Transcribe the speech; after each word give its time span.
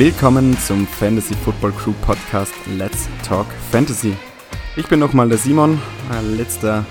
Willkommen 0.00 0.56
zum 0.56 0.86
Fantasy 0.86 1.34
Football 1.34 1.72
Crew 1.72 1.92
Podcast 2.00 2.54
Let's 2.78 3.06
Talk 3.22 3.44
Fantasy. 3.70 4.16
Ich 4.74 4.88
bin 4.88 4.98
nochmal 4.98 5.28
der 5.28 5.36
Simon, 5.36 5.78
äh, 6.10 6.36
letzter 6.36 6.86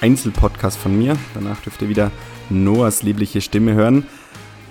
Einzelpodcast 0.00 0.78
von 0.78 0.96
mir. 0.96 1.16
Danach 1.34 1.60
dürft 1.60 1.82
ihr 1.82 1.88
wieder 1.88 2.12
Noahs 2.50 3.02
liebliche 3.02 3.40
Stimme 3.40 3.74
hören. 3.74 4.06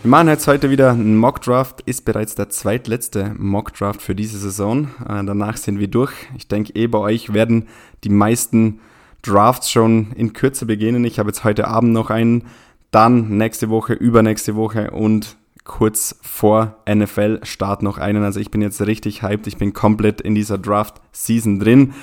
Wir 0.04 0.10
machen 0.10 0.30
jetzt 0.30 0.48
heute 0.48 0.70
wieder 0.70 0.92
einen 0.92 1.18
Mockdraft, 1.18 1.82
ist 1.82 2.06
bereits 2.06 2.34
der 2.34 2.48
zweitletzte 2.48 3.36
Mockdraft 3.38 4.02
für 4.02 4.16
diese 4.16 4.40
Saison. 4.40 4.86
Äh, 5.02 5.26
danach 5.26 5.58
sind 5.58 5.78
wir 5.78 5.90
durch. 5.90 6.14
Ich 6.38 6.48
denke, 6.48 6.74
eh 6.76 6.88
bei 6.88 7.00
euch 7.00 7.34
werden 7.34 7.68
die 8.06 8.10
meisten 8.10 8.80
Drafts 9.22 9.70
schon 9.70 10.14
in 10.14 10.32
Kürze 10.32 10.66
beginnen. 10.66 11.04
Ich 11.04 11.20
habe 11.20 11.28
jetzt 11.28 11.44
heute 11.44 11.68
Abend 11.68 11.92
noch 11.92 12.10
einen, 12.10 12.46
dann 12.92 13.38
nächste 13.38 13.70
Woche, 13.70 13.92
übernächste 13.92 14.56
Woche 14.56 14.92
und 14.92 15.36
kurz 15.64 16.16
vor 16.22 16.78
NFL-Start 16.90 17.84
noch 17.84 17.98
einen. 17.98 18.24
Also 18.24 18.40
ich 18.40 18.52
bin 18.52 18.62
jetzt 18.62 18.82
richtig 18.82 19.22
hyped. 19.22 19.48
Ich 19.48 19.58
bin 19.58 19.74
komplett 19.74 20.22
in 20.22 20.36
dieser 20.36 20.58
Draft-Season 20.58 21.60
drin. 21.60 21.94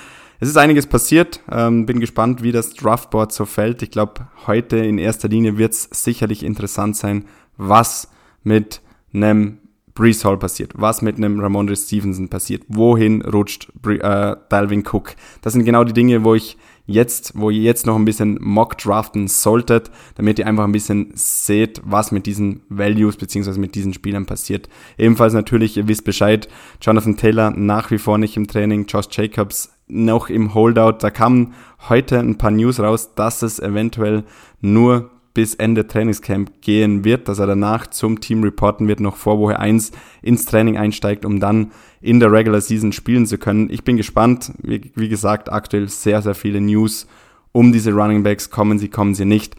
Es 0.40 0.48
ist 0.48 0.56
einiges 0.56 0.86
passiert. 0.86 1.40
Ähm, 1.50 1.84
bin 1.84 2.00
gespannt, 2.00 2.42
wie 2.42 2.52
das 2.52 2.74
Draftboard 2.74 3.32
so 3.32 3.44
fällt. 3.44 3.82
Ich 3.82 3.90
glaube, 3.90 4.28
heute 4.46 4.76
in 4.76 4.98
erster 4.98 5.28
Linie 5.28 5.58
wird 5.58 5.72
es 5.72 5.88
sicherlich 5.92 6.44
interessant 6.44 6.96
sein, 6.96 7.24
was 7.56 8.08
mit 8.44 8.80
einem 9.12 9.58
Brees 9.98 10.24
Hall 10.24 10.38
passiert, 10.38 10.72
was 10.76 11.02
mit 11.02 11.16
einem 11.16 11.40
Ramondre 11.40 11.74
Stevenson 11.74 12.28
passiert, 12.28 12.62
wohin 12.68 13.20
rutscht 13.20 13.68
äh, 13.84 14.36
Dalvin 14.48 14.84
Cook. 14.86 15.16
Das 15.42 15.54
sind 15.54 15.64
genau 15.64 15.82
die 15.82 15.92
Dinge, 15.92 16.22
wo 16.22 16.36
ich 16.36 16.56
jetzt, 16.86 17.32
wo 17.34 17.50
ihr 17.50 17.62
jetzt 17.62 17.84
noch 17.84 17.96
ein 17.96 18.04
bisschen 18.04 18.38
Mock 18.40 18.78
draften 18.78 19.26
solltet, 19.26 19.90
damit 20.14 20.38
ihr 20.38 20.46
einfach 20.46 20.62
ein 20.62 20.72
bisschen 20.72 21.10
seht, 21.14 21.82
was 21.84 22.12
mit 22.12 22.26
diesen 22.26 22.62
Values 22.68 23.16
beziehungsweise 23.16 23.58
mit 23.58 23.74
diesen 23.74 23.92
Spielern 23.92 24.24
passiert. 24.24 24.68
Ebenfalls 24.96 25.32
natürlich, 25.32 25.76
ihr 25.76 25.88
wisst 25.88 26.04
Bescheid, 26.04 26.48
Jonathan 26.80 27.16
Taylor 27.16 27.50
nach 27.50 27.90
wie 27.90 27.98
vor 27.98 28.18
nicht 28.18 28.36
im 28.36 28.46
Training, 28.46 28.86
Josh 28.86 29.08
Jacobs 29.10 29.72
noch 29.88 30.30
im 30.30 30.54
Holdout. 30.54 30.98
Da 31.00 31.10
kamen 31.10 31.54
heute 31.88 32.20
ein 32.20 32.38
paar 32.38 32.52
News 32.52 32.78
raus, 32.78 33.14
dass 33.16 33.42
es 33.42 33.58
eventuell 33.58 34.22
nur 34.60 35.10
bis 35.38 35.54
Ende 35.54 35.86
Trainingscamp 35.86 36.62
gehen 36.62 37.04
wird, 37.04 37.28
dass 37.28 37.38
er 37.38 37.46
danach 37.46 37.86
zum 37.86 38.20
Team 38.20 38.42
reporten 38.42 38.88
wird, 38.88 38.98
noch 38.98 39.14
vor 39.14 39.38
Woche 39.38 39.60
1 39.60 39.92
ins 40.20 40.46
Training 40.46 40.76
einsteigt, 40.76 41.24
um 41.24 41.38
dann 41.38 41.70
in 42.00 42.18
der 42.18 42.32
Regular 42.32 42.60
Season 42.60 42.90
spielen 42.90 43.24
zu 43.24 43.38
können. 43.38 43.70
Ich 43.70 43.84
bin 43.84 43.96
gespannt. 43.96 44.50
Wie, 44.60 44.90
wie 44.96 45.08
gesagt, 45.08 45.52
aktuell 45.52 45.88
sehr, 45.88 46.22
sehr 46.22 46.34
viele 46.34 46.60
News 46.60 47.06
um 47.52 47.70
diese 47.70 47.92
Running 47.92 48.24
Backs. 48.24 48.50
Kommen 48.50 48.80
sie, 48.80 48.88
kommen 48.88 49.14
sie 49.14 49.26
nicht. 49.26 49.54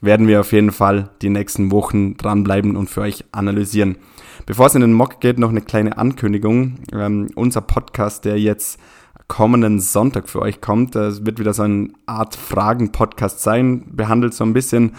Werden 0.00 0.26
wir 0.26 0.40
auf 0.40 0.50
jeden 0.50 0.72
Fall 0.72 1.10
die 1.22 1.30
nächsten 1.30 1.70
Wochen 1.70 2.16
dranbleiben 2.16 2.74
und 2.74 2.90
für 2.90 3.02
euch 3.02 3.24
analysieren. 3.30 3.98
Bevor 4.46 4.66
es 4.66 4.74
in 4.74 4.80
den 4.80 4.94
Mock 4.94 5.20
geht, 5.20 5.38
noch 5.38 5.50
eine 5.50 5.60
kleine 5.60 5.96
Ankündigung. 5.96 6.78
Ähm, 6.92 7.28
unser 7.36 7.60
Podcast, 7.60 8.24
der 8.24 8.36
jetzt 8.36 8.80
kommenden 9.28 9.78
Sonntag 9.78 10.28
für 10.28 10.42
euch 10.42 10.60
kommt, 10.60 10.96
das 10.96 11.24
wird 11.24 11.38
wieder 11.38 11.54
so 11.54 11.62
eine 11.62 11.90
Art 12.06 12.34
Fragen-Podcast 12.34 13.38
sein, 13.38 13.84
behandelt 13.94 14.34
so 14.34 14.42
ein 14.42 14.54
bisschen 14.54 14.96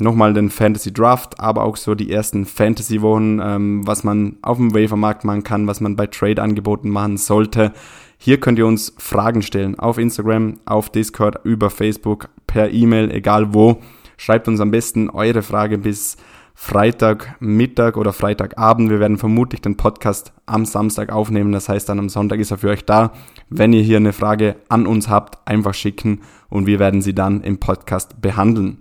nochmal 0.00 0.34
den 0.34 0.50
Fantasy 0.50 0.92
Draft, 0.92 1.40
aber 1.40 1.64
auch 1.64 1.76
so 1.76 1.94
die 1.94 2.10
ersten 2.10 2.46
Fantasy 2.46 3.00
Wochen, 3.02 3.40
ähm, 3.42 3.86
was 3.86 4.04
man 4.04 4.36
auf 4.42 4.56
dem 4.56 4.74
Wafermarkt 4.74 5.24
machen 5.24 5.44
kann, 5.44 5.66
was 5.66 5.80
man 5.80 5.96
bei 5.96 6.06
Trade 6.06 6.42
Angeboten 6.42 6.90
machen 6.90 7.16
sollte. 7.16 7.72
Hier 8.18 8.40
könnt 8.40 8.58
ihr 8.58 8.66
uns 8.66 8.94
Fragen 8.98 9.42
stellen 9.42 9.78
auf 9.78 9.98
Instagram, 9.98 10.60
auf 10.64 10.90
Discord, 10.90 11.40
über 11.44 11.70
Facebook, 11.70 12.28
per 12.46 12.70
E-Mail, 12.70 13.10
egal 13.10 13.52
wo. 13.54 13.80
Schreibt 14.16 14.48
uns 14.48 14.60
am 14.60 14.70
besten 14.70 15.10
eure 15.10 15.42
Frage 15.42 15.78
bis 15.78 16.16
Freitagmittag 16.54 17.96
oder 17.96 18.12
Freitagabend. 18.12 18.88
Wir 18.88 19.00
werden 19.00 19.18
vermutlich 19.18 19.60
den 19.60 19.76
Podcast 19.76 20.32
am 20.46 20.64
Samstag 20.64 21.10
aufnehmen. 21.10 21.52
Das 21.52 21.68
heißt, 21.68 21.88
dann 21.88 21.98
am 21.98 22.08
Sonntag 22.08 22.38
ist 22.38 22.52
er 22.52 22.58
für 22.58 22.70
euch 22.70 22.84
da. 22.84 23.12
Wenn 23.50 23.72
ihr 23.72 23.82
hier 23.82 23.96
eine 23.96 24.12
Frage 24.12 24.56
an 24.68 24.86
uns 24.86 25.08
habt, 25.08 25.46
einfach 25.46 25.74
schicken 25.74 26.20
und 26.48 26.66
wir 26.66 26.78
werden 26.78 27.02
sie 27.02 27.14
dann 27.14 27.42
im 27.42 27.58
Podcast 27.58 28.22
behandeln. 28.22 28.78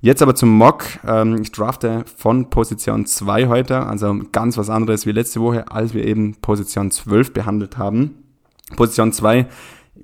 Jetzt 0.00 0.22
aber 0.22 0.34
zum 0.34 0.56
Mock. 0.56 0.84
Ähm, 1.06 1.42
ich 1.42 1.52
drafte 1.52 2.04
von 2.16 2.48
Position 2.48 3.04
2 3.04 3.48
heute, 3.48 3.86
also 3.86 4.18
ganz 4.32 4.56
was 4.56 4.70
anderes 4.70 5.06
wie 5.06 5.12
letzte 5.12 5.40
Woche, 5.40 5.70
als 5.70 5.92
wir 5.92 6.06
eben 6.06 6.36
Position 6.36 6.90
12 6.90 7.32
behandelt 7.32 7.76
haben. 7.76 8.24
Position 8.76 9.12
2, 9.12 9.46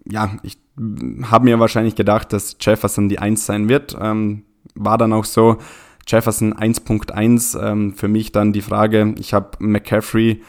ja, 0.05 0.37
ich 0.43 0.59
habe 1.31 1.45
mir 1.47 1.59
wahrscheinlich 1.59 1.95
gedacht, 1.95 2.33
dass 2.33 2.57
Jefferson 2.61 3.09
die 3.09 3.19
1 3.19 3.47
sein 3.47 3.69
wird. 3.69 3.97
Ähm, 3.99 4.43
war 4.75 4.99
dann 4.99 5.13
auch 5.13 5.25
so. 5.25 5.57
Jefferson 6.09 6.55
1.1, 6.55 7.61
ähm, 7.61 7.93
für 7.95 8.07
mich 8.07 8.31
dann 8.31 8.53
die 8.53 8.63
Frage, 8.63 9.15
ich 9.19 9.35
habe 9.35 9.51
McCaffrey, 9.59 10.41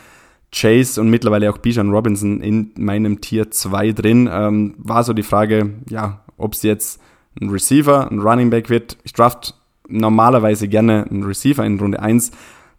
Chase 0.52 1.02
und 1.02 1.09
mittlerweile 1.09 1.50
auch 1.52 1.57
Bijan 1.57 1.90
Robinson 1.90 2.41
in 2.41 2.72
meinem 2.78 3.22
Tier 3.22 3.50
2 3.50 3.91
drin. 3.94 4.30
Ähm, 4.31 4.75
war 4.78 5.03
so 5.03 5.13
die 5.13 5.24
Frage, 5.24 5.74
ja, 5.90 6.24
ob 6.38 6.53
es 6.53 6.62
jetzt 6.62 7.02
ein 7.42 7.50
Receiver, 7.50 8.09
ein 8.12 8.20
Running 8.20 8.50
Back 8.50 8.70
wird. 8.70 8.98
Ich 9.03 9.14
draft 9.14 9.56
normalerweise 9.88 10.68
gerne 10.68 11.06
einen 11.09 11.24
Receiver 11.24 11.66
in 11.66 11.80
Runde 11.80 12.02
1. 12.02 12.31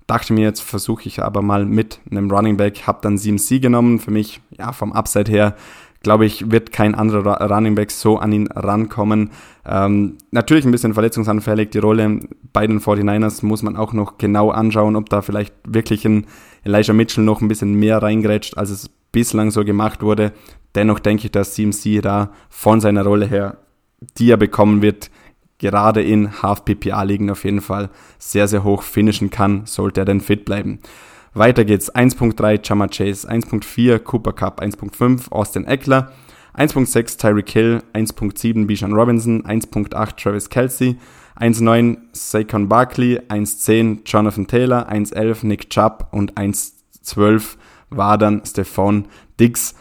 Dachte 0.07 0.33
mir, 0.33 0.43
jetzt 0.43 0.61
versuche 0.61 1.07
ich 1.07 1.23
aber 1.23 1.43
mal 1.43 1.67
mit 1.67 2.01
einem 2.11 2.31
Running 2.31 2.57
Back. 2.57 2.87
Habe 2.87 3.01
dann 3.03 3.19
CMC 3.19 3.61
genommen. 3.61 3.99
Für 3.99 4.11
mich, 4.11 4.41
ja, 4.51 4.73
vom 4.73 4.93
Upside 4.93 5.31
her, 5.31 5.55
glaube 6.03 6.25
ich, 6.25 6.51
wird 6.51 6.73
kein 6.73 6.95
anderer 6.95 7.51
Running 7.51 7.75
Back 7.75 7.91
so 7.91 8.19
an 8.19 8.33
ihn 8.33 8.47
rankommen. 8.49 9.31
Ähm, 9.67 10.17
natürlich 10.31 10.65
ein 10.65 10.71
bisschen 10.71 10.95
verletzungsanfällig. 10.95 11.71
Die 11.71 11.79
Rolle 11.79 12.21
bei 12.53 12.67
den 12.67 12.81
49ers 12.81 13.45
muss 13.45 13.63
man 13.63 13.77
auch 13.77 13.93
noch 13.93 14.17
genau 14.17 14.51
anschauen, 14.51 14.97
ob 14.97 15.11
da 15.11 15.21
vielleicht 15.21 15.55
wirklich 15.67 16.07
ein 16.07 16.27
Elijah 16.65 16.95
Mitchell 16.95 17.25
noch 17.25 17.41
ein 17.41 17.49
bisschen 17.49 17.75
mehr 17.75 18.03
reingrätscht, 18.03 18.57
als 18.57 18.71
es 18.71 18.89
bislang 19.13 19.51
so 19.51 19.65
gemacht 19.65 20.03
wurde. 20.03 20.33
Dennoch 20.75 21.01
denke 21.01 21.27
ich, 21.27 21.33
dass 21.33 21.55
CMC 21.55 22.01
da 22.03 22.31
von 22.49 22.81
seiner 22.81 23.05
Rolle 23.05 23.27
her 23.27 23.59
die 24.01 24.31
er 24.31 24.37
bekommen 24.37 24.83
wird, 24.83 25.11
gerade 25.59 26.03
in 26.03 26.43
Half-PPA-Ligen 26.43 27.31
auf 27.31 27.45
jeden 27.45 27.61
Fall 27.61 27.91
sehr, 28.19 28.49
sehr 28.49 28.65
hoch 28.65 28.83
finishen 28.83 29.31
kann, 29.31 29.67
sollte 29.67 30.01
er 30.01 30.05
denn 30.05 30.21
fit 30.21 30.45
bleiben. 30.45 30.81
Weiter 31.35 31.65
geht's. 31.65 31.95
1.3 31.95 32.67
Chama 32.67 32.89
Chase, 32.89 33.29
1.4 33.29 33.99
Cooper 33.99 34.33
Cup, 34.33 34.61
1.5 34.61 35.31
Austin 35.31 35.67
Eckler, 35.67 36.13
1.6 36.57 37.19
Tyreek 37.19 37.51
Hill, 37.51 37.83
1.7 37.93 38.67
Bijan 38.67 38.93
Robinson, 38.93 39.45
1.8 39.45 40.17
Travis 40.17 40.49
Kelsey, 40.49 40.97
1.9 41.39 41.99
Saquon 42.13 42.69
Barkley, 42.69 43.21
1.10 43.29 44.01
Jonathan 44.05 44.47
Taylor, 44.47 44.91
1.11 44.91 45.47
Nick 45.47 45.71
Chubb 45.71 46.09
und 46.11 46.35
1.12 46.35 47.57
war 47.91 48.19
dann 48.19 48.43
Stephon 48.45 49.07
Diggs 49.39 49.75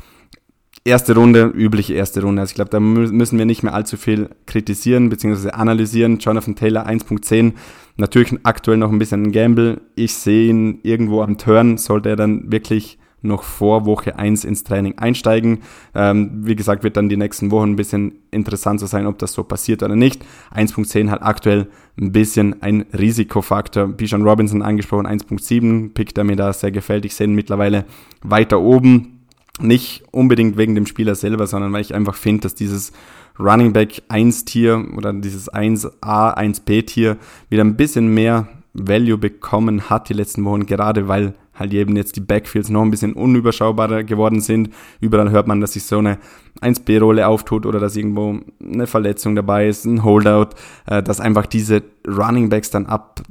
erste 0.87 1.13
Runde, 1.15 1.51
übliche 1.53 1.93
erste 1.93 2.21
Runde. 2.21 2.41
Also 2.41 2.51
ich 2.51 2.55
glaube, 2.55 2.71
da 2.71 2.79
müssen 2.79 3.37
wir 3.37 3.45
nicht 3.45 3.61
mehr 3.61 3.73
allzu 3.73 3.97
viel 3.97 4.29
kritisieren 4.45 5.09
bzw. 5.09 5.51
analysieren. 5.51 6.17
Jonathan 6.17 6.55
Taylor 6.55 6.87
1.10, 6.87 7.53
natürlich 7.97 8.33
aktuell 8.43 8.77
noch 8.77 8.91
ein 8.91 8.97
bisschen 8.97 9.23
ein 9.23 9.31
Gamble. 9.31 9.81
Ich 9.95 10.13
sehe 10.13 10.49
ihn 10.49 10.79
irgendwo 10.83 11.21
am 11.21 11.37
Turn, 11.37 11.77
sollte 11.77 12.09
er 12.09 12.15
dann 12.15 12.51
wirklich 12.51 12.97
noch 13.21 13.43
vor 13.43 13.85
Woche 13.85 14.17
1 14.17 14.45
ins 14.45 14.63
Training 14.63 14.97
einsteigen. 14.99 15.59
Ähm, 15.93 16.31
wie 16.43 16.55
gesagt, 16.55 16.83
wird 16.83 16.97
dann 16.97 17.09
die 17.09 17.17
nächsten 17.17 17.51
Wochen 17.51 17.71
ein 17.71 17.75
bisschen 17.75 18.13
interessant 18.31 18.79
zu 18.79 18.85
sein, 18.85 19.07
ob 19.07 19.17
das 19.17 19.33
so 19.33 19.43
passiert 19.43 19.83
oder 19.83 19.95
nicht. 19.95 20.23
1.10 20.55 21.09
hat 21.09 21.23
aktuell 21.23 21.67
ein 21.99 22.11
bisschen 22.11 22.61
ein 22.61 22.85
Risikofaktor. 22.97 23.87
Bijan 23.87 24.21
Robinson 24.21 24.61
angesprochen, 24.61 25.07
1.7, 25.07 25.93
Pick, 25.93 26.13
der 26.13 26.23
mir 26.23 26.35
da 26.35 26.53
sehr 26.53 26.71
gefällt. 26.71 27.05
Ich 27.05 27.15
sehe 27.15 27.27
ihn 27.27 27.33
mittlerweile 27.33 27.85
weiter 28.21 28.61
oben 28.61 29.16
nicht 29.59 30.03
unbedingt 30.11 30.57
wegen 30.57 30.75
dem 30.75 30.85
Spieler 30.85 31.15
selber, 31.15 31.47
sondern 31.47 31.73
weil 31.73 31.81
ich 31.81 31.95
einfach 31.95 32.15
finde, 32.15 32.41
dass 32.41 32.55
dieses 32.55 32.91
Running 33.39 33.73
Back 33.73 34.01
1 34.07 34.45
Tier 34.45 34.85
oder 34.95 35.13
dieses 35.13 35.51
1A, 35.51 36.37
1B 36.37 36.85
Tier 36.85 37.17
wieder 37.49 37.63
ein 37.63 37.75
bisschen 37.77 38.13
mehr 38.13 38.47
Value 38.73 39.17
bekommen 39.17 39.89
hat 39.89 40.09
die 40.09 40.13
letzten 40.13 40.45
Wochen, 40.45 40.65
gerade 40.65 41.07
weil 41.07 41.33
halt 41.55 41.73
eben 41.73 41.95
jetzt 41.95 42.15
die 42.15 42.21
Backfields 42.21 42.69
noch 42.69 42.83
ein 42.83 42.91
bisschen 42.91 43.13
unüberschaubarer 43.13 44.03
geworden 44.03 44.41
sind. 44.41 44.69
Überall 44.99 45.31
hört 45.31 45.47
man, 45.47 45.59
dass 45.59 45.73
sich 45.73 45.83
so 45.83 45.97
eine 45.97 46.19
1B-Rolle 46.61 47.27
auftut 47.27 47.65
oder 47.65 47.79
dass 47.79 47.95
irgendwo 47.95 48.39
eine 48.61 48.85
Verletzung 48.85 49.35
dabei 49.35 49.67
ist, 49.67 49.85
ein 49.85 50.03
Holdout, 50.03 50.49
äh, 50.85 51.01
dass 51.01 51.19
einfach 51.19 51.47
diese 51.47 51.81
Running 52.07 52.49
Backs 52.49 52.69
dann 52.69 52.85
ab 52.85 53.21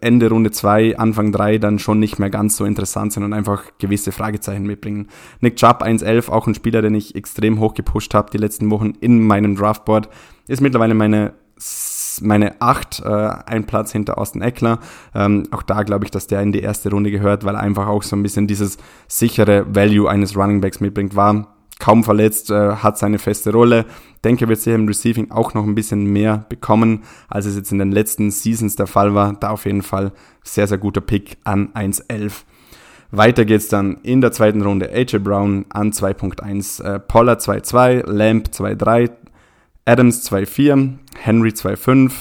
Ende 0.00 0.30
Runde 0.30 0.50
2, 0.50 0.98
Anfang 0.98 1.32
3 1.32 1.58
dann 1.58 1.78
schon 1.78 1.98
nicht 1.98 2.18
mehr 2.18 2.30
ganz 2.30 2.56
so 2.56 2.64
interessant 2.64 3.12
sind 3.12 3.24
und 3.24 3.32
einfach 3.32 3.64
gewisse 3.78 4.10
Fragezeichen 4.10 4.64
mitbringen. 4.64 5.08
Nick 5.40 5.56
Chubb 5.56 5.82
1.11, 5.82 6.30
auch 6.30 6.46
ein 6.46 6.54
Spieler, 6.54 6.80
den 6.82 6.94
ich 6.94 7.14
extrem 7.14 7.60
hoch 7.60 7.74
gepusht 7.74 8.14
habe 8.14 8.30
die 8.30 8.38
letzten 8.38 8.70
Wochen 8.70 8.92
in 9.00 9.26
meinem 9.26 9.56
Draftboard, 9.56 10.08
ist 10.48 10.62
mittlerweile 10.62 10.94
meine 10.94 11.34
meine 12.22 12.60
8, 12.60 13.02
äh, 13.04 13.08
ein 13.46 13.66
Platz 13.66 13.92
hinter 13.92 14.18
Austin 14.18 14.42
Eckler. 14.42 14.78
Ähm, 15.14 15.44
auch 15.50 15.62
da 15.62 15.82
glaube 15.82 16.04
ich, 16.04 16.10
dass 16.10 16.26
der 16.26 16.40
in 16.40 16.52
die 16.52 16.60
erste 16.60 16.90
Runde 16.90 17.10
gehört, 17.10 17.44
weil 17.44 17.54
er 17.54 17.60
einfach 17.60 17.86
auch 17.86 18.02
so 18.02 18.16
ein 18.16 18.22
bisschen 18.22 18.46
dieses 18.46 18.78
sichere 19.08 19.66
Value 19.74 20.08
eines 20.08 20.36
Running 20.36 20.60
Backs 20.60 20.80
mitbringt. 20.80 21.16
War 21.16 21.55
kaum 21.78 22.04
verletzt, 22.04 22.50
äh, 22.50 22.76
hat 22.76 22.98
seine 22.98 23.18
feste 23.18 23.52
Rolle. 23.52 23.84
Denke, 24.24 24.48
wird 24.48 24.60
sicher 24.60 24.76
im 24.76 24.88
Receiving 24.88 25.30
auch 25.30 25.54
noch 25.54 25.64
ein 25.64 25.74
bisschen 25.74 26.06
mehr 26.06 26.46
bekommen, 26.48 27.04
als 27.28 27.46
es 27.46 27.56
jetzt 27.56 27.72
in 27.72 27.78
den 27.78 27.92
letzten 27.92 28.30
Seasons 28.30 28.76
der 28.76 28.86
Fall 28.86 29.14
war. 29.14 29.34
Da 29.34 29.50
auf 29.50 29.66
jeden 29.66 29.82
Fall 29.82 30.12
sehr, 30.42 30.66
sehr 30.66 30.78
guter 30.78 31.00
Pick 31.00 31.36
an 31.44 31.72
1.11. 31.74 32.44
Weiter 33.10 33.44
geht's 33.44 33.68
dann 33.68 33.98
in 34.02 34.20
der 34.20 34.32
zweiten 34.32 34.62
Runde 34.62 34.90
AJ 34.90 35.18
Brown 35.18 35.66
an 35.68 35.92
2.1, 35.92 36.82
äh, 36.82 36.98
Pollard 36.98 37.40
2.2, 37.40 38.10
Lamb 38.10 38.48
2.3, 38.48 39.10
Adams 39.84 40.28
2.4, 40.30 40.98
Henry 41.20 41.50
2.5, 41.50 42.12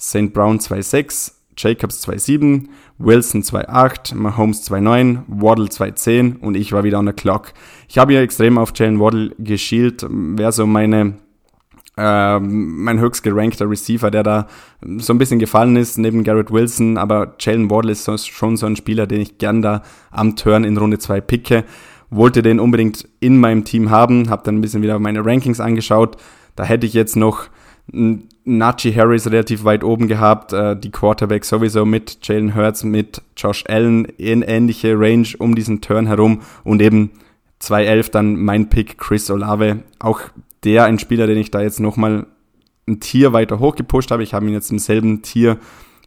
St. 0.00 0.32
Brown 0.32 0.58
2.6, 0.58 1.32
Jacobs 1.56 2.06
2.7, 2.06 2.68
Wilson 2.98 3.42
2.8, 3.42 4.14
Mahomes 4.14 4.68
2.9, 4.70 5.22
Waddle 5.28 5.66
2.10 5.66 6.38
und 6.40 6.56
ich 6.56 6.72
war 6.72 6.84
wieder 6.84 6.98
on 6.98 7.06
the 7.06 7.12
clock. 7.12 7.52
Ich 7.88 7.98
habe 7.98 8.12
hier 8.12 8.22
extrem 8.22 8.58
auf 8.58 8.72
Jalen 8.74 9.00
Waddle 9.00 9.34
geschielt, 9.38 10.06
wäre 10.08 10.52
so 10.52 10.66
meine 10.66 11.14
äh, 11.96 12.38
mein 12.40 13.00
höchst 13.00 13.22
gerankter 13.22 13.68
Receiver, 13.68 14.10
der 14.10 14.22
da 14.22 14.46
so 14.96 15.12
ein 15.12 15.18
bisschen 15.18 15.38
gefallen 15.38 15.76
ist, 15.76 15.98
neben 15.98 16.24
Garrett 16.24 16.50
Wilson, 16.50 16.96
aber 16.96 17.34
Jalen 17.38 17.70
Waddle 17.70 17.92
ist 17.92 18.04
so, 18.04 18.16
schon 18.16 18.56
so 18.56 18.66
ein 18.66 18.76
Spieler, 18.76 19.06
den 19.06 19.20
ich 19.20 19.38
gern 19.38 19.60
da 19.60 19.82
am 20.10 20.36
Turn 20.36 20.64
in 20.64 20.76
Runde 20.76 20.98
2 20.98 21.20
picke. 21.20 21.64
Wollte 22.08 22.42
den 22.42 22.60
unbedingt 22.60 23.08
in 23.20 23.38
meinem 23.38 23.64
Team 23.64 23.90
haben, 23.90 24.28
habe 24.30 24.42
dann 24.44 24.56
ein 24.56 24.60
bisschen 24.60 24.82
wieder 24.82 24.98
meine 24.98 25.24
Rankings 25.24 25.60
angeschaut. 25.60 26.16
Da 26.56 26.64
hätte 26.64 26.86
ich 26.86 26.92
jetzt 26.92 27.16
noch 27.16 27.48
Najee 28.44 28.94
Harris 28.94 29.26
relativ 29.26 29.64
weit 29.64 29.84
oben 29.84 30.08
gehabt, 30.08 30.52
äh, 30.52 30.76
die 30.76 30.90
Quarterback 30.90 31.44
sowieso 31.44 31.84
mit 31.84 32.18
Jalen 32.22 32.54
Hurts, 32.54 32.82
mit 32.82 33.22
Josh 33.36 33.64
Allen 33.68 34.04
in 34.04 34.42
ähnliche 34.42 34.98
Range 34.98 35.28
um 35.38 35.54
diesen 35.54 35.80
Turn 35.80 36.06
herum 36.06 36.42
und 36.64 36.82
eben 36.82 37.10
2.11 37.60 38.10
dann 38.10 38.36
mein 38.36 38.68
Pick 38.68 38.98
Chris 38.98 39.30
Olave. 39.30 39.84
Auch 40.00 40.20
der 40.64 40.84
ein 40.84 40.98
Spieler, 40.98 41.26
den 41.26 41.38
ich 41.38 41.50
da 41.50 41.60
jetzt 41.62 41.80
nochmal 41.80 42.26
ein 42.88 43.00
Tier 43.00 43.32
weiter 43.32 43.60
hochgepusht 43.60 44.10
habe. 44.10 44.22
Ich 44.22 44.34
habe 44.34 44.46
ihn 44.46 44.52
jetzt 44.52 44.72
im 44.72 44.78
selben 44.78 45.22
Tier 45.22 45.58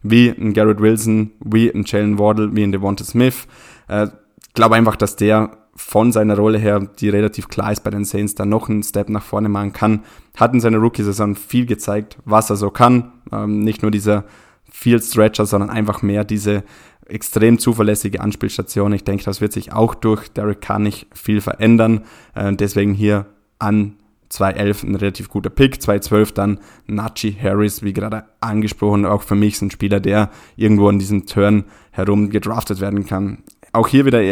wie 0.02 0.28
ein 0.28 0.52
Garrett 0.52 0.80
Wilson, 0.80 1.32
wie 1.40 1.70
ein 1.70 1.84
Jalen 1.86 2.18
Wardle, 2.18 2.54
wie 2.54 2.62
ein 2.62 2.72
Devonta 2.72 3.04
Smith. 3.04 3.46
Äh, 3.88 4.08
glaube 4.54 4.76
einfach, 4.76 4.96
dass 4.96 5.16
der 5.16 5.56
von 5.76 6.10
seiner 6.10 6.36
Rolle 6.36 6.58
her, 6.58 6.80
die 6.80 7.10
relativ 7.10 7.48
klar 7.48 7.70
ist 7.70 7.84
bei 7.84 7.90
den 7.90 8.04
Saints, 8.04 8.34
da 8.34 8.46
noch 8.46 8.68
einen 8.68 8.82
Step 8.82 9.08
nach 9.10 9.22
vorne 9.22 9.48
machen 9.48 9.72
kann. 9.72 10.02
Hat 10.36 10.54
in 10.54 10.60
seiner 10.60 10.78
Rookie-Saison 10.78 11.36
viel 11.36 11.66
gezeigt, 11.66 12.18
was 12.24 12.50
er 12.50 12.56
so 12.56 12.70
kann. 12.70 13.12
Ähm, 13.30 13.60
nicht 13.60 13.82
nur 13.82 13.90
dieser 13.90 14.24
Field 14.70 15.04
Stretcher, 15.04 15.46
sondern 15.46 15.70
einfach 15.70 16.02
mehr 16.02 16.24
diese 16.24 16.64
extrem 17.06 17.58
zuverlässige 17.58 18.20
Anspielstation. 18.20 18.92
Ich 18.92 19.04
denke, 19.04 19.24
das 19.24 19.40
wird 19.40 19.52
sich 19.52 19.72
auch 19.72 19.94
durch 19.94 20.28
Derek 20.28 20.60
Carr 20.60 20.78
nicht 20.78 21.06
viel 21.14 21.40
verändern. 21.40 22.02
Äh, 22.34 22.54
deswegen 22.54 22.94
hier 22.94 23.26
an 23.58 23.96
2.11 24.30 24.88
ein 24.88 24.94
relativ 24.96 25.28
guter 25.28 25.50
Pick, 25.50 25.76
2.12 25.76 26.34
dann 26.34 26.60
Nachi 26.86 27.32
Harris, 27.40 27.82
wie 27.82 27.92
gerade 27.92 28.24
angesprochen, 28.40 29.06
auch 29.06 29.22
für 29.22 29.36
mich 29.36 29.60
ein 29.62 29.70
Spieler, 29.70 30.00
der 30.00 30.30
irgendwo 30.56 30.88
an 30.88 30.98
diesem 30.98 31.26
Turn 31.26 31.64
herum 31.90 32.30
gedraftet 32.30 32.80
werden 32.80 33.06
kann. 33.06 33.38
Auch 33.72 33.88
hier 33.88 34.04
wieder 34.04 34.22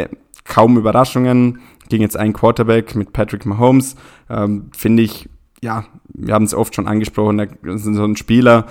kaum 0.44 0.76
Überraschungen. 0.76 1.60
Ging 1.88 2.00
jetzt 2.00 2.16
ein 2.16 2.32
Quarterback 2.32 2.94
mit 2.94 3.12
Patrick 3.12 3.46
Mahomes. 3.46 3.96
Ähm, 4.30 4.70
Finde 4.76 5.02
ich, 5.02 5.28
ja, 5.62 5.84
wir 6.08 6.34
haben 6.34 6.44
es 6.44 6.54
oft 6.54 6.74
schon 6.74 6.86
angesprochen, 6.86 7.38
das 7.38 7.86
ist 7.86 7.94
so 7.94 8.04
ein 8.04 8.16
Spieler. 8.16 8.66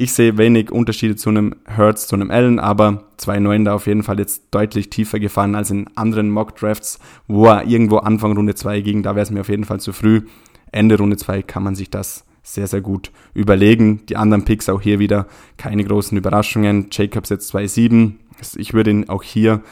Ich 0.00 0.12
sehe 0.12 0.38
wenig 0.38 0.70
Unterschiede 0.70 1.16
zu 1.16 1.28
einem 1.28 1.56
Hertz, 1.66 2.06
zu 2.06 2.14
einem 2.14 2.30
Allen, 2.30 2.60
aber 2.60 3.04
2.9 3.18 3.64
da 3.64 3.74
auf 3.74 3.88
jeden 3.88 4.04
Fall 4.04 4.20
jetzt 4.20 4.44
deutlich 4.52 4.90
tiefer 4.90 5.18
gefallen 5.18 5.56
als 5.56 5.72
in 5.72 5.88
anderen 5.96 6.30
Mock 6.30 6.54
Drafts, 6.54 7.00
wo 7.26 7.46
er 7.46 7.66
irgendwo 7.66 7.96
Anfang 7.96 8.36
Runde 8.36 8.54
2 8.54 8.80
ging. 8.82 9.02
Da 9.02 9.16
wäre 9.16 9.24
es 9.24 9.32
mir 9.32 9.40
auf 9.40 9.48
jeden 9.48 9.64
Fall 9.64 9.80
zu 9.80 9.92
früh. 9.92 10.22
Ende 10.70 10.98
Runde 10.98 11.16
2 11.16 11.42
kann 11.42 11.64
man 11.64 11.74
sich 11.74 11.90
das 11.90 12.24
sehr, 12.44 12.68
sehr 12.68 12.80
gut 12.80 13.10
überlegen. 13.34 14.06
Die 14.06 14.16
anderen 14.16 14.44
Picks 14.44 14.68
auch 14.68 14.80
hier 14.80 15.00
wieder 15.00 15.26
keine 15.56 15.82
großen 15.82 16.16
Überraschungen. 16.16 16.86
Jacobs 16.92 17.28
jetzt 17.30 17.52
2.7. 17.52 18.12
Ich 18.56 18.74
würde 18.74 18.90
ihn 18.90 19.08
auch 19.08 19.24
hier 19.24 19.62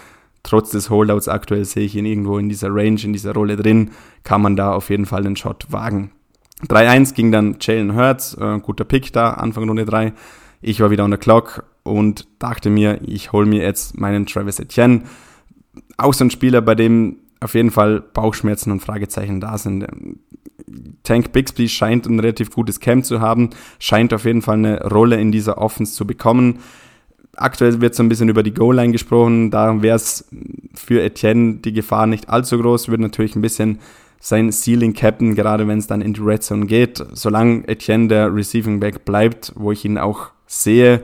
trotz 0.46 0.70
des 0.70 0.90
Holdouts 0.90 1.28
aktuell 1.28 1.64
sehe 1.64 1.84
ich 1.84 1.96
ihn 1.96 2.06
irgendwo 2.06 2.38
in 2.38 2.48
dieser 2.48 2.68
Range, 2.74 3.00
in 3.02 3.12
dieser 3.12 3.34
Rolle 3.34 3.56
drin, 3.56 3.90
kann 4.22 4.42
man 4.42 4.56
da 4.56 4.72
auf 4.72 4.90
jeden 4.90 5.06
Fall 5.06 5.22
den 5.22 5.36
Shot 5.36 5.66
wagen. 5.70 6.12
3-1 6.68 7.14
ging 7.14 7.32
dann 7.32 7.56
Jalen 7.60 7.94
Hurts, 7.94 8.34
äh, 8.34 8.58
guter 8.60 8.84
Pick 8.84 9.12
da, 9.12 9.34
Anfang 9.34 9.68
Runde 9.68 9.84
3. 9.84 10.12
Ich 10.62 10.80
war 10.80 10.90
wieder 10.90 11.04
on 11.04 11.10
the 11.10 11.18
clock 11.18 11.64
und 11.82 12.26
dachte 12.38 12.70
mir, 12.70 13.00
ich 13.04 13.32
hole 13.32 13.46
mir 13.46 13.62
jetzt 13.62 13.98
meinen 13.98 14.26
Travis 14.26 14.58
Etienne. 14.58 15.02
Auch 15.98 16.14
so 16.14 16.24
ein 16.24 16.30
Spieler, 16.30 16.62
bei 16.62 16.74
dem 16.74 17.18
auf 17.40 17.54
jeden 17.54 17.70
Fall 17.70 18.00
Bauchschmerzen 18.00 18.70
und 18.70 18.80
Fragezeichen 18.80 19.40
da 19.40 19.58
sind. 19.58 19.86
Tank 21.02 21.32
Bixby 21.32 21.68
scheint 21.68 22.06
ein 22.06 22.18
relativ 22.18 22.50
gutes 22.50 22.80
Camp 22.80 23.04
zu 23.04 23.20
haben, 23.20 23.50
scheint 23.78 24.14
auf 24.14 24.24
jeden 24.24 24.42
Fall 24.42 24.56
eine 24.56 24.82
Rolle 24.82 25.20
in 25.20 25.32
dieser 25.32 25.58
Offense 25.58 25.92
zu 25.92 26.06
bekommen. 26.06 26.60
Aktuell 27.36 27.80
wird 27.80 27.94
so 27.94 28.02
ein 28.02 28.08
bisschen 28.08 28.28
über 28.28 28.42
die 28.42 28.54
Goal-Line 28.54 28.92
gesprochen. 28.92 29.50
Da 29.50 29.82
wäre 29.82 29.96
es 29.96 30.26
für 30.74 31.02
Etienne 31.02 31.56
die 31.56 31.72
Gefahr 31.72 32.06
nicht 32.06 32.28
allzu 32.28 32.58
groß. 32.58 32.88
Würde 32.88 33.02
natürlich 33.02 33.36
ein 33.36 33.42
bisschen 33.42 33.78
sein 34.20 34.50
Ceiling 34.50 34.94
cappen, 34.94 35.34
gerade 35.34 35.68
wenn 35.68 35.78
es 35.78 35.86
dann 35.86 36.00
in 36.00 36.14
die 36.14 36.20
Red 36.20 36.42
Zone 36.42 36.66
geht. 36.66 37.04
Solange 37.12 37.68
Etienne 37.68 38.08
der 38.08 38.34
Receiving 38.34 38.80
Back 38.80 39.04
bleibt, 39.04 39.52
wo 39.54 39.72
ich 39.72 39.84
ihn 39.84 39.98
auch 39.98 40.30
sehe, 40.46 41.02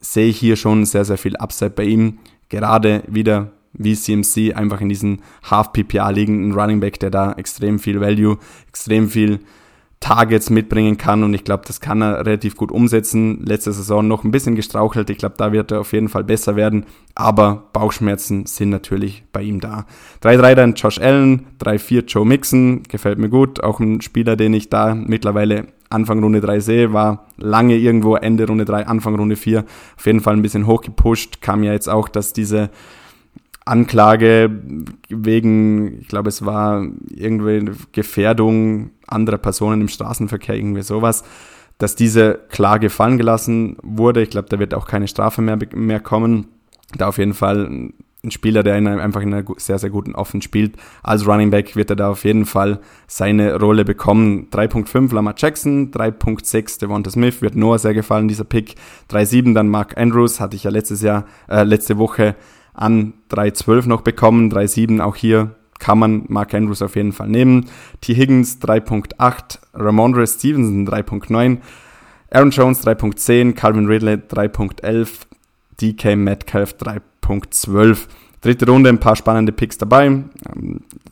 sehe 0.00 0.28
ich 0.28 0.38
hier 0.38 0.56
schon 0.56 0.84
sehr, 0.84 1.04
sehr 1.04 1.18
viel 1.18 1.36
Upside 1.36 1.70
bei 1.70 1.84
ihm. 1.84 2.18
Gerade 2.48 3.02
wieder 3.06 3.50
wie 3.72 3.96
CMC 3.96 4.54
einfach 4.54 4.80
in 4.80 4.88
diesen 4.88 5.22
Half-PPA 5.50 6.10
liegenden 6.10 6.52
Running 6.52 6.80
Back, 6.80 7.00
der 7.00 7.10
da 7.10 7.32
extrem 7.32 7.78
viel 7.78 8.00
Value, 8.00 8.38
extrem 8.68 9.08
viel 9.08 9.40
Targets 10.02 10.50
mitbringen 10.50 10.98
kann 10.98 11.22
und 11.22 11.32
ich 11.32 11.44
glaube, 11.44 11.62
das 11.66 11.80
kann 11.80 12.02
er 12.02 12.26
relativ 12.26 12.56
gut 12.56 12.72
umsetzen. 12.72 13.40
Letzte 13.46 13.72
Saison 13.72 14.06
noch 14.06 14.24
ein 14.24 14.32
bisschen 14.32 14.56
gestrauchelt, 14.56 15.08
ich 15.10 15.18
glaube, 15.18 15.36
da 15.38 15.52
wird 15.52 15.70
er 15.70 15.80
auf 15.80 15.92
jeden 15.92 16.08
Fall 16.08 16.24
besser 16.24 16.56
werden, 16.56 16.84
aber 17.14 17.68
Bauchschmerzen 17.72 18.46
sind 18.46 18.70
natürlich 18.70 19.24
bei 19.32 19.42
ihm 19.42 19.60
da. 19.60 19.86
3-3 20.22 20.54
dann 20.56 20.74
Josh 20.74 21.00
Allen, 21.00 21.46
3-4 21.60 22.06
Joe 22.06 22.26
Mixon, 22.26 22.82
gefällt 22.82 23.18
mir 23.18 23.28
gut, 23.28 23.62
auch 23.62 23.78
ein 23.78 24.00
Spieler, 24.00 24.34
den 24.34 24.52
ich 24.54 24.68
da 24.68 24.94
mittlerweile 24.94 25.68
Anfang 25.88 26.20
Runde 26.20 26.40
3 26.40 26.58
sehe, 26.58 26.92
war 26.92 27.26
lange 27.36 27.76
irgendwo 27.76 28.16
Ende 28.16 28.46
Runde 28.46 28.64
3, 28.64 28.86
Anfang 28.88 29.14
Runde 29.14 29.36
4, 29.36 29.64
auf 29.96 30.06
jeden 30.06 30.20
Fall 30.20 30.34
ein 30.34 30.42
bisschen 30.42 30.66
hochgepusht, 30.66 31.40
kam 31.40 31.62
ja 31.62 31.72
jetzt 31.72 31.88
auch, 31.88 32.08
dass 32.08 32.32
diese 32.32 32.70
Anklage 33.64 34.50
wegen, 35.08 36.00
ich 36.00 36.08
glaube, 36.08 36.28
es 36.28 36.44
war 36.44 36.84
irgendwie 37.08 37.70
Gefährdung 37.92 38.90
anderer 39.12 39.38
Personen 39.38 39.82
im 39.82 39.88
Straßenverkehr, 39.88 40.56
irgendwie 40.56 40.82
sowas, 40.82 41.24
dass 41.78 41.96
diese 41.96 42.40
Klage 42.48 42.90
fallen 42.90 43.18
gelassen 43.18 43.76
wurde. 43.82 44.22
Ich 44.22 44.30
glaube, 44.30 44.48
da 44.48 44.58
wird 44.58 44.74
auch 44.74 44.86
keine 44.86 45.08
Strafe 45.08 45.42
mehr, 45.42 45.58
mehr 45.74 46.00
kommen. 46.00 46.46
Da 46.96 47.08
auf 47.08 47.18
jeden 47.18 47.34
Fall 47.34 47.92
ein 48.24 48.30
Spieler, 48.30 48.62
der 48.62 48.78
in 48.78 48.86
einem, 48.86 49.00
einfach 49.00 49.20
in 49.20 49.34
einer 49.34 49.44
sehr, 49.56 49.78
sehr 49.78 49.90
guten 49.90 50.14
Offen 50.14 50.42
spielt. 50.42 50.76
Als 51.02 51.26
Running 51.26 51.50
Back 51.50 51.74
wird 51.74 51.90
er 51.90 51.96
da 51.96 52.10
auf 52.10 52.24
jeden 52.24 52.46
Fall 52.46 52.80
seine 53.08 53.58
Rolle 53.58 53.84
bekommen. 53.84 54.48
3.5 54.50 55.12
Lamar 55.12 55.34
Jackson, 55.36 55.90
3.6 55.90 56.78
Devonta 56.78 57.10
Smith, 57.10 57.42
wird 57.42 57.56
Noah 57.56 57.80
sehr 57.80 57.94
gefallen, 57.94 58.28
dieser 58.28 58.44
Pick. 58.44 58.76
3.7 59.10 59.54
dann 59.54 59.68
Mark 59.68 59.96
Andrews, 59.98 60.38
hatte 60.38 60.54
ich 60.54 60.64
ja 60.64 60.70
letztes 60.70 61.02
Jahr, 61.02 61.24
äh, 61.48 61.64
letzte 61.64 61.98
Woche 61.98 62.36
an 62.74 63.14
3.12 63.30 63.88
noch 63.88 64.02
bekommen. 64.02 64.52
3.7 64.52 65.00
auch 65.00 65.16
hier 65.16 65.56
kann 65.82 65.98
man 65.98 66.24
Mark 66.28 66.54
Andrews 66.54 66.80
auf 66.80 66.94
jeden 66.94 67.12
Fall 67.12 67.28
nehmen. 67.28 67.68
T. 68.00 68.14
Higgins 68.14 68.60
3.8, 68.62 69.58
Ramondre 69.74 70.24
Stevenson 70.28 70.88
3.9, 70.88 71.58
Aaron 72.30 72.50
Jones 72.50 72.86
3.10, 72.86 73.54
Calvin 73.54 73.86
Ridley 73.86 74.14
3.11, 74.14 75.08
DK 75.80 76.16
Metcalf 76.16 76.76
3.12. 76.80 78.06
Dritte 78.42 78.66
Runde, 78.66 78.90
ein 78.90 79.00
paar 79.00 79.16
spannende 79.16 79.50
Picks 79.50 79.76
dabei. 79.76 80.06
Ähm, 80.06 80.26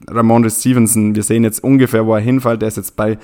Ramondre 0.09 0.51
Stevenson, 0.51 1.17
wir 1.17 1.25
sehen 1.25 1.43
jetzt 1.43 1.65
ungefähr, 1.65 2.07
wo 2.07 2.15
er 2.15 2.21
hinfällt. 2.21 2.63
Der 2.63 2.69
ist 2.69 2.77
jetzt 2.77 2.95
bei 2.95 3.19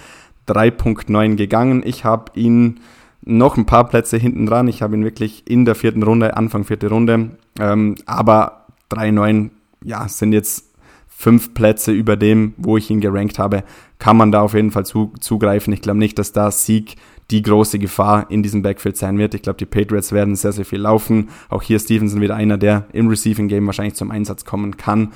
3.9 0.48 1.36
gegangen. 1.36 1.82
Ich 1.86 2.04
habe 2.04 2.32
ihn 2.34 2.80
noch 3.22 3.56
ein 3.56 3.66
paar 3.66 3.88
Plätze 3.88 4.16
hinten 4.16 4.46
dran. 4.46 4.66
Ich 4.66 4.82
habe 4.82 4.96
ihn 4.96 5.04
wirklich 5.04 5.48
in 5.48 5.64
der 5.64 5.76
vierten 5.76 6.02
Runde, 6.02 6.36
Anfang 6.36 6.64
vierte 6.64 6.88
Runde. 6.88 7.30
Ähm, 7.60 7.94
aber 8.04 8.66
3-9, 8.90 9.50
ja, 9.84 10.08
sind 10.08 10.32
jetzt 10.32 10.75
fünf 11.18 11.54
Plätze 11.54 11.92
über 11.92 12.14
dem, 12.14 12.52
wo 12.58 12.76
ich 12.76 12.90
ihn 12.90 13.00
gerankt 13.00 13.38
habe. 13.38 13.64
Kann 13.98 14.18
man 14.18 14.32
da 14.32 14.42
auf 14.42 14.52
jeden 14.52 14.70
Fall 14.70 14.84
zu, 14.84 15.14
zugreifen. 15.18 15.72
Ich 15.72 15.80
glaube 15.80 15.98
nicht, 15.98 16.18
dass 16.18 16.32
da 16.32 16.50
Sieg 16.50 16.96
die 17.30 17.40
große 17.40 17.78
Gefahr 17.78 18.30
in 18.30 18.42
diesem 18.42 18.60
Backfield 18.60 18.98
sein 18.98 19.16
wird. 19.16 19.34
Ich 19.34 19.40
glaube, 19.40 19.56
die 19.56 19.64
Patriots 19.64 20.12
werden 20.12 20.36
sehr, 20.36 20.52
sehr 20.52 20.66
viel 20.66 20.80
laufen. 20.80 21.30
Auch 21.48 21.62
hier 21.62 21.78
Stevenson 21.78 22.20
wieder 22.20 22.36
einer, 22.36 22.58
der 22.58 22.84
im 22.92 23.08
Receiving 23.08 23.48
Game 23.48 23.64
wahrscheinlich 23.66 23.94
zum 23.94 24.10
Einsatz 24.10 24.44
kommen 24.44 24.76
kann. 24.76 25.14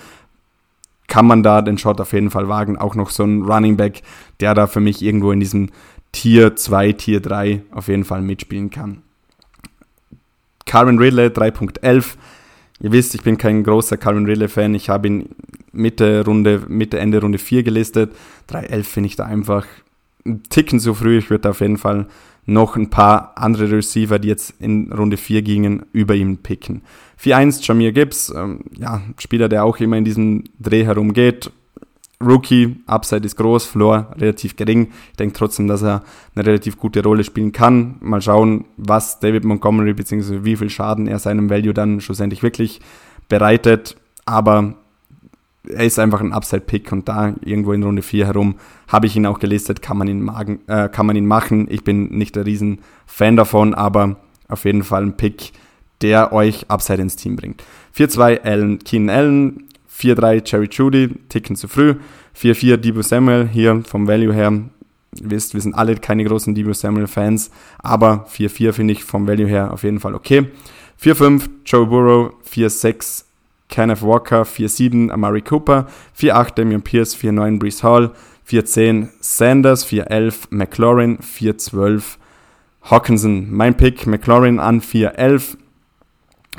Kann 1.06 1.26
man 1.26 1.42
da 1.42 1.60
den 1.60 1.76
Shot 1.76 2.00
auf 2.00 2.14
jeden 2.14 2.30
Fall 2.30 2.48
wagen. 2.48 2.78
Auch 2.78 2.94
noch 2.94 3.10
so 3.10 3.24
ein 3.24 3.42
Running 3.42 3.76
Back, 3.76 4.00
der 4.40 4.54
da 4.54 4.66
für 4.66 4.80
mich 4.80 5.02
irgendwo 5.02 5.32
in 5.32 5.40
diesem 5.40 5.68
Tier 6.12 6.56
2, 6.56 6.92
Tier 6.92 7.20
3 7.20 7.62
auf 7.72 7.88
jeden 7.88 8.04
Fall 8.04 8.22
mitspielen 8.22 8.70
kann. 8.70 9.02
Calvin 10.64 10.98
Ridley 10.98 11.26
3.11. 11.26 12.16
Ihr 12.80 12.92
wisst, 12.92 13.14
ich 13.14 13.22
bin 13.22 13.36
kein 13.36 13.62
großer 13.62 13.96
Calvin 13.98 14.26
Ridley-Fan. 14.26 14.74
Ich 14.74 14.88
habe 14.88 15.08
ihn 15.08 15.28
Mitte 15.72 16.24
Runde, 16.24 16.62
Mitte 16.68 16.98
Ende 16.98 17.20
Runde 17.20 17.38
4 17.38 17.62
gelistet. 17.62 18.12
3.11 18.48 18.82
finde 18.84 19.06
ich 19.08 19.16
da 19.16 19.24
einfach 19.24 19.66
ein 20.24 20.42
Ticken 20.44 20.80
zu 20.80 20.94
früh. 20.94 21.18
Ich 21.18 21.30
würde 21.30 21.50
auf 21.50 21.60
jeden 21.60 21.76
Fall 21.76 22.06
noch 22.46 22.76
ein 22.76 22.90
paar 22.90 23.32
andere 23.36 23.70
Receiver, 23.70 24.18
die 24.18 24.28
jetzt 24.28 24.54
in 24.60 24.92
Runde 24.92 25.18
4 25.18 25.42
gingen, 25.42 25.84
über 25.92 26.14
ihm 26.14 26.38
picken. 26.38 26.82
4-1, 27.22 27.66
Jamir 27.66 27.92
Gibbs, 27.92 28.32
ähm, 28.34 28.60
ja, 28.76 29.02
Spieler, 29.18 29.48
der 29.48 29.64
auch 29.64 29.78
immer 29.78 29.98
in 29.98 30.04
diesem 30.04 30.44
Dreh 30.58 30.84
herumgeht. 30.84 31.50
Rookie, 32.22 32.76
Upside 32.86 33.24
ist 33.24 33.36
groß, 33.36 33.64
Floor 33.64 34.08
relativ 34.18 34.56
gering. 34.56 34.88
Ich 35.10 35.16
denke 35.16 35.34
trotzdem, 35.34 35.68
dass 35.68 35.82
er 35.82 36.02
eine 36.34 36.46
relativ 36.46 36.76
gute 36.76 37.02
Rolle 37.02 37.24
spielen 37.24 37.52
kann. 37.52 37.96
Mal 38.00 38.20
schauen, 38.20 38.66
was 38.76 39.20
David 39.20 39.44
Montgomery 39.44 39.94
bzw. 39.94 40.44
wie 40.44 40.56
viel 40.56 40.68
Schaden 40.68 41.06
er 41.06 41.18
seinem 41.18 41.48
Value 41.48 41.72
dann 41.72 42.00
schlussendlich 42.00 42.42
wirklich 42.42 42.80
bereitet. 43.28 43.96
Aber 44.26 44.74
er 45.66 45.84
ist 45.84 45.98
einfach 45.98 46.20
ein 46.20 46.34
Upside-Pick 46.34 46.92
und 46.92 47.08
da 47.08 47.34
irgendwo 47.42 47.72
in 47.72 47.82
Runde 47.82 48.02
4 48.02 48.26
herum 48.26 48.56
habe 48.88 49.06
ich 49.06 49.16
ihn 49.16 49.24
auch 49.24 49.38
gelistet, 49.38 49.80
kann 49.80 49.96
man 49.96 50.08
ihn, 50.08 50.20
magen, 50.22 50.60
äh, 50.66 50.90
kann 50.90 51.06
man 51.06 51.16
ihn 51.16 51.26
machen. 51.26 51.68
Ich 51.70 51.84
bin 51.84 52.10
nicht 52.10 52.36
der 52.36 52.44
riesen 52.44 52.80
Fan 53.06 53.36
davon, 53.36 53.72
aber 53.72 54.16
auf 54.48 54.66
jeden 54.66 54.82
Fall 54.82 55.04
ein 55.04 55.16
Pick, 55.16 55.52
der 56.02 56.32
euch 56.32 56.68
Upside 56.68 57.00
ins 57.00 57.16
Team 57.16 57.36
bringt. 57.36 57.62
4-2 57.96 58.42
Allen, 58.42 58.78
Keenan 58.80 59.10
Allen, 59.16 59.69
4-3 60.00 60.44
Cherry 60.44 60.68
Judy, 60.70 61.08
Ticken 61.28 61.56
zu 61.56 61.68
früh. 61.68 61.96
4-4 62.40 62.76
Debo 62.76 63.02
Samuel, 63.02 63.48
hier 63.48 63.82
vom 63.84 64.06
Value 64.06 64.32
her, 64.32 64.50
ihr 64.52 65.30
wisst, 65.30 65.54
wir 65.54 65.60
sind 65.60 65.74
alle 65.74 65.96
keine 65.96 66.24
großen 66.24 66.54
Debo 66.54 66.72
Samuel 66.72 67.06
Fans, 67.06 67.50
aber 67.78 68.26
4-4 68.32 68.72
finde 68.72 68.92
ich 68.92 69.04
vom 69.04 69.26
Value 69.26 69.48
her 69.48 69.72
auf 69.72 69.82
jeden 69.82 70.00
Fall 70.00 70.14
okay. 70.14 70.46
4-5 71.02 71.48
Joe 71.64 71.86
Burrow, 71.86 72.32
4-6 72.50 73.24
Kenneth 73.68 74.02
Walker, 74.02 74.42
4-7 74.42 75.10
Amari 75.10 75.42
Cooper, 75.42 75.86
4-8 76.18 76.54
Damian 76.54 76.82
Pierce, 76.82 77.16
4-9 77.16 77.58
Brees 77.58 77.82
Hall, 77.82 78.12
4-10 78.48 79.08
Sanders, 79.20 79.86
4-11 79.86 80.48
McLaurin, 80.50 81.18
4-12 81.18 82.02
Hawkinson. 82.82 83.46
Mein 83.50 83.76
Pick 83.76 84.06
McLaurin 84.06 84.58
an 84.58 84.80
4-11. 84.80 85.56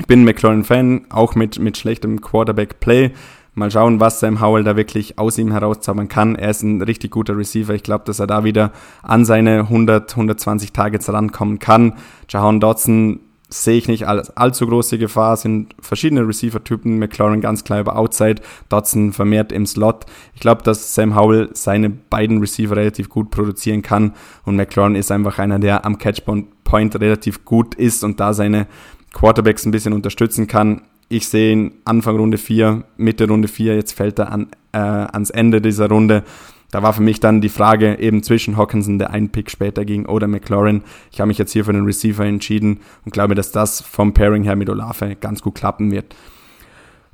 Bin 0.06 0.24
McLaurin-Fan, 0.24 1.06
auch 1.10 1.34
mit, 1.34 1.58
mit 1.58 1.76
schlechtem 1.76 2.20
Quarterback-Play. 2.20 3.12
Mal 3.54 3.70
schauen, 3.70 4.00
was 4.00 4.20
Sam 4.20 4.40
Howell 4.40 4.64
da 4.64 4.76
wirklich 4.76 5.18
aus 5.18 5.36
ihm 5.36 5.52
herauszaubern 5.52 6.08
kann. 6.08 6.36
Er 6.36 6.50
ist 6.50 6.62
ein 6.62 6.80
richtig 6.80 7.10
guter 7.10 7.36
Receiver. 7.36 7.74
Ich 7.74 7.82
glaube, 7.82 8.04
dass 8.06 8.18
er 8.18 8.26
da 8.26 8.44
wieder 8.44 8.72
an 9.02 9.26
seine 9.26 9.60
100, 9.60 10.10
120 10.12 10.72
Targets 10.72 11.12
rankommen 11.12 11.58
kann. 11.58 11.94
Jahan 12.30 12.60
Dodson 12.60 13.20
sehe 13.50 13.76
ich 13.76 13.88
nicht 13.88 14.08
als 14.08 14.34
allzu 14.36 14.66
große 14.66 14.96
Gefahr. 14.96 15.36
Sind 15.36 15.74
verschiedene 15.80 16.26
Receiver-Typen. 16.26 16.98
McLaurin 16.98 17.42
ganz 17.42 17.62
klar 17.62 17.80
über 17.80 17.96
Outside, 17.96 18.40
Dotson 18.70 19.12
vermehrt 19.12 19.52
im 19.52 19.66
Slot. 19.66 20.06
Ich 20.34 20.40
glaube, 20.40 20.62
dass 20.62 20.94
Sam 20.94 21.14
Howell 21.14 21.50
seine 21.52 21.90
beiden 21.90 22.38
Receiver 22.38 22.76
relativ 22.76 23.10
gut 23.10 23.30
produzieren 23.30 23.82
kann 23.82 24.14
und 24.44 24.56
McLaurin 24.56 24.94
ist 24.94 25.12
einfach 25.12 25.38
einer, 25.38 25.58
der 25.58 25.84
am 25.84 25.98
Catch-Point 25.98 27.00
relativ 27.00 27.44
gut 27.44 27.74
ist 27.74 28.02
und 28.02 28.18
da 28.18 28.32
seine 28.32 28.66
Quarterbacks 29.12 29.64
ein 29.66 29.72
bisschen 29.72 29.92
unterstützen 29.92 30.46
kann. 30.46 30.82
Ich 31.08 31.28
sehe 31.28 31.52
ihn 31.52 31.72
Anfang 31.84 32.16
Runde 32.16 32.38
4, 32.38 32.84
Mitte 32.96 33.28
Runde 33.28 33.48
4, 33.48 33.74
jetzt 33.76 33.92
fällt 33.92 34.18
er 34.18 34.32
an, 34.32 34.48
äh, 34.72 34.78
ans 34.78 35.30
Ende 35.30 35.60
dieser 35.60 35.88
Runde 35.88 36.24
da 36.72 36.82
war 36.82 36.94
für 36.94 37.02
mich 37.02 37.20
dann 37.20 37.42
die 37.42 37.50
Frage 37.50 37.98
eben 38.00 38.22
zwischen 38.22 38.56
Hawkinson, 38.56 38.98
der 38.98 39.10
einen 39.10 39.28
Pick 39.28 39.50
später 39.50 39.84
ging, 39.84 40.06
oder 40.06 40.26
McLaurin. 40.26 40.82
Ich 41.12 41.20
habe 41.20 41.28
mich 41.28 41.36
jetzt 41.36 41.52
hier 41.52 41.66
für 41.66 41.74
den 41.74 41.84
Receiver 41.84 42.24
entschieden 42.24 42.80
und 43.04 43.12
glaube, 43.12 43.34
dass 43.34 43.52
das 43.52 43.82
vom 43.82 44.14
Pairing 44.14 44.42
her 44.42 44.56
mit 44.56 44.70
Olave 44.70 45.14
ganz 45.16 45.42
gut 45.42 45.54
klappen 45.54 45.90
wird. 45.90 46.16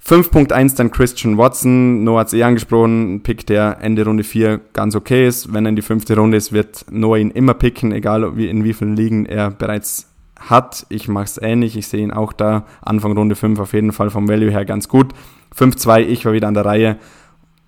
5.1 0.07 0.77
dann 0.77 0.93
Christian 0.93 1.39
Watson. 1.39 2.05
Noah 2.05 2.21
hat 2.21 2.29
es 2.29 2.35
eh 2.35 2.45
angesprochen, 2.45 3.21
Pick, 3.25 3.49
der 3.49 3.79
Ende 3.81 4.05
Runde 4.05 4.23
4 4.23 4.61
ganz 4.73 4.95
okay 4.95 5.27
ist. 5.27 5.53
Wenn 5.53 5.67
er 5.67 5.71
in 5.71 5.77
die 5.77 5.83
fünfte 5.83 6.17
Runde 6.17 6.37
ist, 6.37 6.53
wird 6.53 6.87
Noah 6.89 7.19
ihn 7.19 7.33
immer 7.33 7.55
picken, 7.55 7.91
egal 7.91 8.39
in 8.39 8.63
wie 8.63 8.73
vielen 8.73 8.95
Ligen 8.95 9.27
er 9.27 9.51
bereits 9.51 10.08
hat. 10.39 10.87
Ich 10.89 11.09
mache 11.09 11.25
es 11.25 11.39
ähnlich. 11.41 11.77
Ich 11.77 11.89
sehe 11.89 12.03
ihn 12.03 12.11
auch 12.11 12.33
da 12.33 12.65
Anfang 12.81 13.13
Runde 13.13 13.37
5 13.37 13.59
auf 13.61 13.73
jeden 13.73 13.93
Fall 13.93 14.11
vom 14.11 14.29
Value 14.29 14.51
her 14.51 14.65
ganz 14.65 14.89
gut. 14.89 15.13
5-2, 15.57 16.01
ich 16.01 16.25
war 16.25 16.33
wieder 16.33 16.49
an 16.49 16.55
der 16.55 16.65
Reihe. 16.65 16.99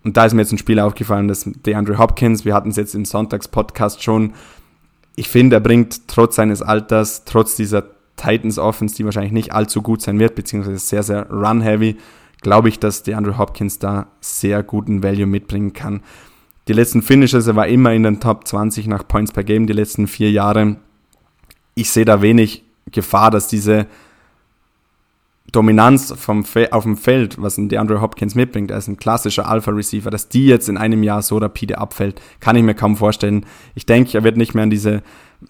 Und 0.03 0.17
da 0.17 0.25
ist 0.25 0.35
mir 0.35 0.43
jetzt 0.43 0.53
ein 0.53 0.59
Spiel 0.59 0.81
aufgefallen, 0.81 1.29
das 1.29 1.45
DeAndre 1.45 1.99
Hopkins, 1.99 2.45
wir 2.45 2.55
hatten 2.55 2.71
es 2.71 2.77
jetzt 2.77 2.95
im 2.95 3.05
Sonntagspodcast 3.05 4.03
schon. 4.03 4.33
Ich 5.15 5.29
finde, 5.29 5.57
er 5.57 5.61
bringt 5.61 6.09
trotz 6.09 6.37
seines 6.37 6.63
Alters, 6.63 7.25
trotz 7.27 7.55
dieser 7.57 7.85
Titans 8.17 8.59
Offense, 8.59 8.95
die 8.95 9.05
wahrscheinlich 9.05 9.33
nicht 9.33 9.53
allzu 9.53 9.83
gut 9.83 10.01
sein 10.01 10.19
wird, 10.19 10.35
beziehungsweise 10.35 10.79
sehr, 10.79 11.03
sehr 11.03 11.31
run-heavy, 11.31 11.97
glaube 12.41 12.69
ich, 12.69 12.79
dass 12.79 13.03
DeAndre 13.03 13.37
Hopkins 13.37 13.79
da 13.79 14.07
sehr 14.21 14.63
guten 14.63 15.03
Value 15.03 15.27
mitbringen 15.27 15.75
kann. 15.75 16.01
Die 16.69 16.73
letzten 16.73 17.03
Finishes, 17.03 17.47
er 17.47 17.57
war 17.57 17.67
immer 17.67 17.93
in 17.93 18.03
den 18.03 18.21
Top 18.21 18.47
20 18.47 18.87
nach 18.87 19.07
Points 19.07 19.33
per 19.33 19.45
Game 19.45 19.67
die 19.67 19.73
letzten 19.73 20.07
vier 20.07 20.31
Jahre. 20.31 20.77
Ich 21.75 21.91
sehe 21.91 22.05
da 22.05 22.23
wenig 22.23 22.65
Gefahr, 22.91 23.31
dass 23.31 23.49
diese 23.49 23.87
Dominanz 25.53 26.15
vom 26.17 26.45
auf 26.71 26.85
dem 26.85 26.97
Feld, 26.97 27.41
was 27.41 27.59
ein 27.59 27.69
DeAndre 27.69 28.01
Hopkins 28.01 28.35
mitbringt, 28.35 28.71
er 28.71 28.79
ist 28.79 28.89
ein 28.89 28.99
klassischer 28.99 29.49
Alpha-Receiver, 29.49 30.11
dass 30.11 30.29
die 30.29 30.47
jetzt 30.47 30.69
in 30.69 30.77
einem 30.77 31.03
Jahr 31.03 31.23
so 31.23 31.39
rapide 31.39 31.79
abfällt, 31.79 32.21
kann 32.39 32.57
ich 32.57 32.63
mir 32.63 32.75
kaum 32.75 32.97
vorstellen. 32.97 33.47
Ich 33.75 33.87
denke, 33.87 34.17
er 34.17 34.25
wird 34.25 34.37
nicht 34.37 34.55
mehr 34.55 34.65
an 34.65 34.71
diese 34.71 35.03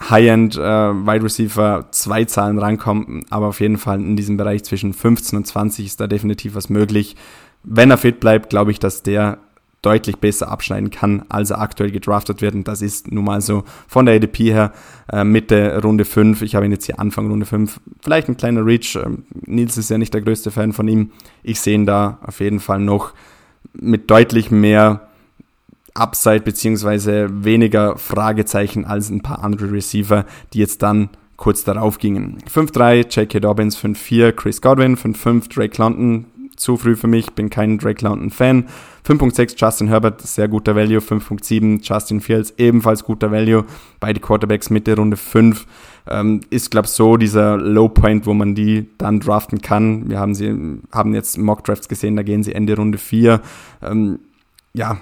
High-End 0.09 0.57
äh, 0.57 0.61
Wide 0.61 1.25
Receiver 1.25 1.89
zwei 1.91 2.25
Zahlen 2.25 2.59
rankommen, 2.59 3.25
aber 3.31 3.49
auf 3.49 3.61
jeden 3.61 3.77
Fall 3.77 4.01
in 4.01 4.17
diesem 4.17 4.37
Bereich 4.37 4.65
zwischen 4.65 4.95
15 4.95 5.37
und 5.37 5.47
20 5.47 5.87
ist 5.87 6.01
da 6.01 6.07
definitiv 6.07 6.55
was 6.55 6.71
möglich. 6.71 7.17
Wenn 7.63 7.91
er 7.91 7.99
fit 7.99 8.21
bleibt, 8.21 8.51
glaube 8.51 8.71
ich, 8.71 8.79
dass 8.79 9.03
der 9.03 9.39
deutlich 9.83 10.19
besser 10.19 10.49
abschneiden 10.49 10.91
kann, 10.91 11.25
als 11.29 11.51
er 11.51 11.61
aktuell 11.61 11.91
gedraftet 11.91 12.43
wird. 12.43 12.55
Und 12.55 12.69
das 12.69 12.83
ist 12.83 13.11
nun 13.11 13.25
mal 13.25 13.41
so 13.41 13.65
von 13.89 14.07
der 14.07 14.17
ADP 14.17 14.53
her 14.53 14.73
äh, 15.11 15.25
Mitte 15.25 15.81
Runde 15.83 16.05
5. 16.05 16.43
Ich 16.43 16.55
habe 16.55 16.67
ihn 16.67 16.73
jetzt 16.73 16.87
hier 16.87 16.99
Anfang 16.99 17.29
Runde 17.29 17.47
5. 17.47 17.81
Vielleicht 18.03 18.29
ein 18.29 18.37
kleiner 18.37 18.65
Reach. 18.65 18.97
Ähm, 18.97 19.25
Nils 19.47 19.79
ist 19.79 19.91
ja 19.91 19.99
nicht 19.99 20.13
der 20.13 20.21
größte 20.21 20.51
Fan 20.51 20.73
von 20.73 20.87
ihm. 20.89 21.13
Ich 21.43 21.61
sehe 21.61 21.75
ihn 21.75 21.87
da 21.87 22.19
auf 22.23 22.41
jeden 22.41 22.61
Fall 22.61 22.81
noch 22.81 23.13
mit 23.73 24.11
deutlich 24.11 24.51
mehr 24.51 25.09
Upside 25.95 26.41
beziehungsweise 26.41 27.29
weniger 27.45 27.97
Fragezeichen 27.97 28.85
als 28.85 29.11
ein 29.11 29.23
paar 29.23 29.43
andere 29.43 29.73
Receiver, 29.73 30.25
die 30.53 30.59
jetzt 30.59 30.83
dann 30.83 31.11
kurz 31.37 31.65
darauf 31.65 31.99
gingen. 31.99 32.39
5-3 32.53 33.09
J.K. 33.09 33.41
Dobbins, 33.41 33.79
5-4 33.79 34.33
Chris 34.33 34.61
Godwin, 34.61 34.97
5-5 34.97 35.53
Drake 35.53 35.81
London, 35.81 36.27
zu 36.61 36.77
früh 36.77 36.95
für 36.95 37.07
mich, 37.07 37.33
bin 37.33 37.51
kein 37.51 37.79
Drake 37.79 38.05
London 38.05 38.31
Fan. 38.31 38.69
5.6 39.07 39.55
Justin 39.57 39.89
Herbert, 39.89 40.21
sehr 40.21 40.47
guter 40.47 40.77
Value. 40.77 40.99
5.7 41.01 41.81
Justin 41.83 42.21
Fields, 42.21 42.55
ebenfalls 42.59 43.03
guter 43.03 43.33
Value. 43.33 43.65
Beide 43.99 44.21
Quarterbacks 44.21 44.71
Mitte 44.71 44.95
Runde 44.95 45.17
5. 45.17 45.67
Ähm, 46.09 46.41
ist, 46.51 46.71
glaube 46.71 46.89
so 46.89 47.17
dieser 47.17 47.57
Low 47.57 47.89
Point, 47.89 48.27
wo 48.27 48.35
man 48.35 48.55
die 48.55 48.89
dann 48.99 49.21
draften 49.21 49.63
kann. 49.63 50.09
Wir 50.09 50.21
haben 50.21 50.35
sie, 50.35 50.81
haben 50.93 51.15
jetzt 51.15 51.39
Mock 51.39 51.65
Drafts 51.65 51.89
gesehen, 51.89 52.17
da 52.17 52.23
gehen 52.23 52.43
sie 52.43 52.55
Ende 52.55 52.77
Runde 52.77 52.99
4. 52.99 53.41
Ähm, 53.83 54.19
ja, 54.73 54.99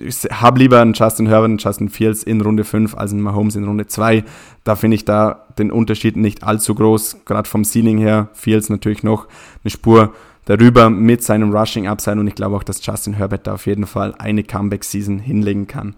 ich 0.00 0.16
habe 0.30 0.58
lieber 0.58 0.80
einen 0.80 0.94
Justin 0.94 1.26
Herbert 1.26 1.50
und 1.50 1.62
Justin 1.62 1.88
Fields 1.88 2.22
in 2.22 2.40
Runde 2.40 2.64
5 2.64 2.96
als 2.96 3.12
einen 3.12 3.20
Mahomes 3.20 3.56
in 3.56 3.64
Runde 3.64 3.86
2. 3.86 4.24
Da 4.64 4.76
finde 4.76 4.94
ich 4.94 5.04
da 5.04 5.46
den 5.58 5.70
Unterschied 5.70 6.16
nicht 6.16 6.44
allzu 6.44 6.74
groß, 6.74 7.18
gerade 7.24 7.48
vom 7.48 7.64
Ceiling 7.64 7.98
her. 7.98 8.28
Fields 8.32 8.70
natürlich 8.70 9.02
noch 9.02 9.26
eine 9.62 9.70
Spur 9.70 10.14
darüber 10.46 10.90
mit 10.90 11.22
seinem 11.22 11.54
Rushing 11.54 11.86
Upside 11.86 12.18
und 12.18 12.26
ich 12.26 12.34
glaube 12.34 12.56
auch, 12.56 12.62
dass 12.62 12.84
Justin 12.84 13.14
Herbert 13.14 13.46
da 13.46 13.54
auf 13.54 13.66
jeden 13.66 13.86
Fall 13.86 14.14
eine 14.18 14.42
Comeback-Season 14.42 15.18
hinlegen 15.18 15.66
kann. 15.66 15.94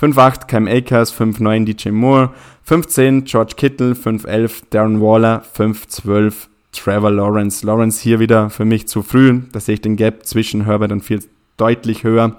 5-8 0.00 0.46
Cam 0.48 0.66
Akers, 0.66 1.14
5-9 1.14 1.64
DJ 1.64 1.90
Moore, 1.90 2.30
5-10 2.68 3.22
George 3.22 3.54
Kittle, 3.56 3.92
5-11 3.92 4.62
Darren 4.70 5.00
Waller, 5.00 5.42
5-12 5.56 6.34
Trevor 6.72 7.12
Lawrence. 7.12 7.64
Lawrence 7.64 8.02
hier 8.02 8.18
wieder 8.18 8.50
für 8.50 8.64
mich 8.64 8.88
zu 8.88 9.02
früh. 9.02 9.40
Da 9.52 9.60
sehe 9.60 9.74
ich 9.74 9.80
den 9.80 9.96
Gap 9.96 10.26
zwischen 10.26 10.64
Herbert 10.64 10.90
und 10.90 11.02
Fields 11.02 11.28
deutlich 11.56 12.02
höher. 12.02 12.36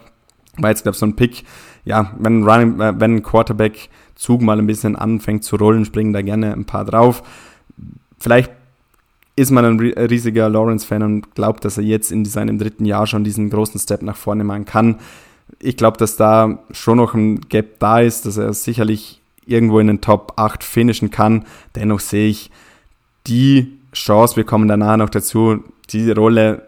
War 0.58 0.70
jetzt, 0.70 0.84
glaube 0.84 0.96
ich, 0.96 1.00
so 1.00 1.06
ein 1.06 1.16
Pick. 1.16 1.44
Ja, 1.84 2.14
wenn 2.18 2.40
ein, 2.40 2.44
Running, 2.44 2.80
äh, 2.80 3.00
wenn 3.00 3.16
ein 3.16 3.24
Quarterback-Zug 3.24 4.42
mal 4.42 4.60
ein 4.60 4.68
bisschen 4.68 4.96
anfängt 4.96 5.44
zu 5.44 5.56
rollen, 5.56 5.86
springen 5.86 6.14
da 6.14 6.22
gerne 6.22 6.54
ein 6.54 6.66
paar 6.66 6.86
drauf. 6.86 7.24
Vielleicht 8.20 8.52
ist 9.36 9.52
man 9.52 9.66
ein 9.66 9.80
riesiger 9.80 10.50
Lawrence-Fan 10.50 11.04
und 11.04 11.36
glaubt, 11.36 11.66
dass 11.66 11.78
er 11.78 11.84
jetzt 11.84 12.12
in 12.12 12.24
seinem 12.26 12.58
dritten 12.58 12.86
Jahr 12.86 13.06
schon 13.06 13.24
diesen 13.24 13.50
großen 13.50 13.80
Step 13.80 14.02
nach 14.02 14.16
vorne 14.16 14.44
machen 14.44 14.66
kann. 14.66 14.98
Ich 15.60 15.78
glaube, 15.78 15.98
dass 15.98 16.16
da 16.16 16.60
schon 16.72 16.98
noch 16.98 17.14
ein 17.14 17.42
Gap 17.42 17.80
da 17.80 18.00
ist, 18.00 18.26
dass 18.26 18.38
er 18.38 18.54
sicherlich 18.54 19.22
irgendwo 19.46 19.80
in 19.80 19.88
den 19.88 20.02
Top 20.02 20.34
8 20.38 20.64
finishen 20.64 21.12
kann. 21.12 21.46
Dennoch 21.76 22.00
sehe 22.00 22.30
ich 22.30 22.50
die 23.28 23.78
Chance, 23.94 24.38
wir 24.38 24.44
kommen 24.44 24.68
danach 24.68 24.98
noch 24.98 25.10
dazu, 25.10 25.64
diese 25.90 26.16
Rolle 26.16 26.68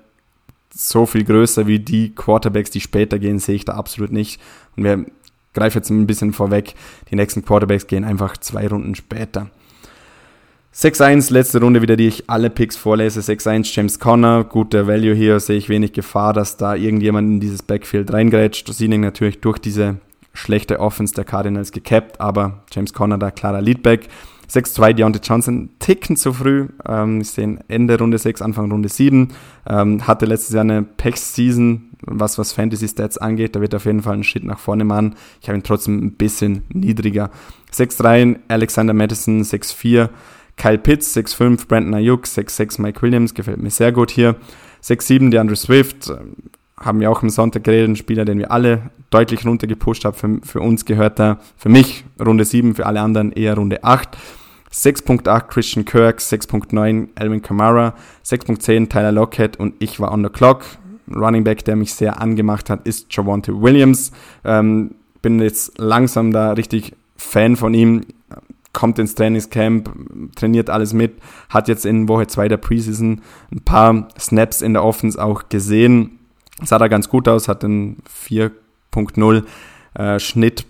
so 0.78 1.06
viel 1.06 1.24
größer 1.24 1.68
wie 1.68 1.80
die 1.80 2.14
Quarterbacks, 2.14 2.70
die 2.70 2.82
später 2.82 3.20
gehen, 3.20 3.40
sehe 3.40 3.56
ich 3.56 3.66
da 3.66 3.74
absolut 3.74 4.12
nicht. 4.12 4.40
Und 4.76 4.84
wir 4.84 5.06
greifen 5.54 5.78
jetzt 5.78 5.90
ein 5.90 6.08
bisschen 6.08 6.34
vorweg, 6.34 6.76
die 7.10 7.16
nächsten 7.16 7.44
Quarterbacks 7.44 7.88
gehen 7.88 8.04
einfach 8.04 8.38
zwei 8.38 8.68
Runden 8.68 8.96
später. 8.96 9.50
6-1, 10.76 11.34
letzte 11.34 11.60
Runde 11.60 11.82
wieder, 11.82 11.96
die 11.96 12.08
ich 12.08 12.30
alle 12.30 12.52
Picks 12.52 12.78
vorlese. 12.78 13.22
6-1, 13.22 13.74
James 13.74 14.00
Conner, 14.00 14.44
guter 14.44 14.86
Value 14.86 15.16
hier, 15.16 15.40
sehe 15.40 15.58
ich 15.58 15.70
wenig 15.70 15.94
Gefahr, 15.94 16.34
dass 16.34 16.58
da 16.58 16.76
irgendjemand 16.76 17.28
in 17.28 17.40
dieses 17.40 17.64
Backfield 17.64 18.14
reingrätscht. 18.14 18.72
Siening 18.72 19.02
natürlich 19.02 19.42
durch 19.42 19.58
diese 19.58 19.98
schlechte 20.34 20.80
Offense 20.80 21.16
der 21.16 21.26
Cardinals 21.26 21.72
gecapped, 21.72 22.22
aber 22.22 22.64
James 22.72 22.94
Conner 22.94 23.18
da 23.18 23.32
klarer 23.32 23.62
Leadback. 23.62 24.08
6-2 24.50 24.94
Deontay 24.94 25.20
Johnson, 25.24 25.70
ticken 25.80 26.16
zu 26.16 26.34
früh. 26.34 26.68
Ähm, 26.88 27.22
ich 27.22 27.32
sehe 27.32 27.60
Ende 27.68 27.98
Runde 27.98 28.18
6, 28.18 28.42
Anfang 28.42 28.72
Runde 28.72 28.90
7. 28.90 29.30
Ähm, 29.68 30.08
hatte 30.08 30.26
letztes 30.26 30.54
Jahr 30.54 30.64
eine 30.64 30.84
Pack-Season, 30.84 31.90
was, 32.02 32.38
was 32.38 32.54
Fantasy-Stats 32.54 33.18
angeht. 33.18 33.56
Da 33.56 33.62
wird 33.62 33.76
auf 33.76 33.86
jeden 33.86 34.02
Fall 34.02 34.16
ein 34.16 34.24
Schritt 34.24 34.44
nach 34.44 34.60
vorne 34.60 34.86
machen. 34.86 35.16
Ich 35.42 35.50
habe 35.50 35.58
ihn 35.58 35.64
trotzdem 35.64 35.98
ein 35.98 36.14
bisschen 36.14 36.64
niedriger. 36.70 37.30
6-3 37.74 38.38
Alexander 38.48 38.94
Madison, 38.94 39.42
6-4 39.42 40.10
Kyle 40.56 40.78
Pitts, 40.78 41.16
6-5 41.16 41.68
Brandon 41.68 41.94
Ayuk, 41.94 42.26
6-6 42.26 42.82
Mike 42.82 43.02
Williams, 43.02 43.34
gefällt 43.34 43.62
mir 43.62 43.70
sehr 43.70 43.92
gut 43.92 44.12
hier. 44.12 44.36
6-7 44.84 45.30
DeAndre 45.30 45.56
Swift, 45.56 46.12
haben 46.80 47.00
wir 47.00 47.10
auch 47.10 47.24
am 47.24 47.30
Sonntag 47.30 47.64
geredet, 47.64 47.90
ein 47.90 47.96
Spieler, 47.96 48.26
den 48.26 48.40
wir 48.40 48.52
alle 48.52 48.92
deutlich 49.10 49.46
runtergepusht 49.46 50.06
haben. 50.06 50.16
Für, 50.16 50.40
für 50.44 50.62
uns 50.62 50.86
gehört 50.86 51.20
er, 51.20 51.40
für 51.58 51.70
mich 51.70 52.06
Runde 52.24 52.46
7, 52.46 52.76
für 52.76 52.86
alle 52.86 53.02
anderen 53.02 53.32
eher 53.32 53.56
Runde 53.56 53.84
8. 53.84 54.18
6.8 54.78 55.48
Christian 55.48 55.86
Kirk, 55.86 56.20
6.9 56.20 57.08
Alvin 57.16 57.42
Kamara, 57.42 57.96
6.10 58.24 58.90
Tyler 58.90 59.12
Lockett 59.12 59.58
und 59.60 59.74
ich 59.80 60.00
war 60.00 60.12
on 60.12 60.24
the 60.24 60.30
clock. 60.30 60.64
Running 61.14 61.44
Back, 61.44 61.66
der 61.66 61.76
mich 61.76 61.94
sehr 61.94 62.22
angemacht 62.22 62.70
hat, 62.70 62.86
ist 62.86 63.08
Javante 63.10 63.60
Williams. 63.60 64.12
Ähm, 64.44 64.96
bin 65.22 65.40
jetzt 65.42 65.80
langsam 65.80 66.32
da 66.32 66.52
richtig 66.52 66.94
Fan 67.16 67.56
von 67.56 67.74
ihm. 67.74 68.02
Kommt 68.74 69.00
ins 69.00 69.16
Trainingscamp, 69.16 69.90
trainiert 70.36 70.70
alles 70.70 70.94
mit, 70.94 71.14
hat 71.50 71.68
jetzt 71.68 71.84
in 71.84 72.08
Woche 72.08 72.28
2 72.28 72.48
der 72.48 72.58
Preseason 72.58 73.22
ein 73.52 73.62
paar 73.62 74.08
Snaps 74.20 74.62
in 74.62 74.74
der 74.74 74.84
Offense 74.84 75.24
auch 75.24 75.50
gesehen. 75.50 76.20
Sah 76.64 76.78
da 76.78 76.88
ganz 76.88 77.10
gut 77.10 77.28
aus, 77.28 77.48
hat 77.48 77.64
einen 77.64 77.98
4.0 78.08 79.44
äh, 79.96 80.20
Schnitt 80.20 80.68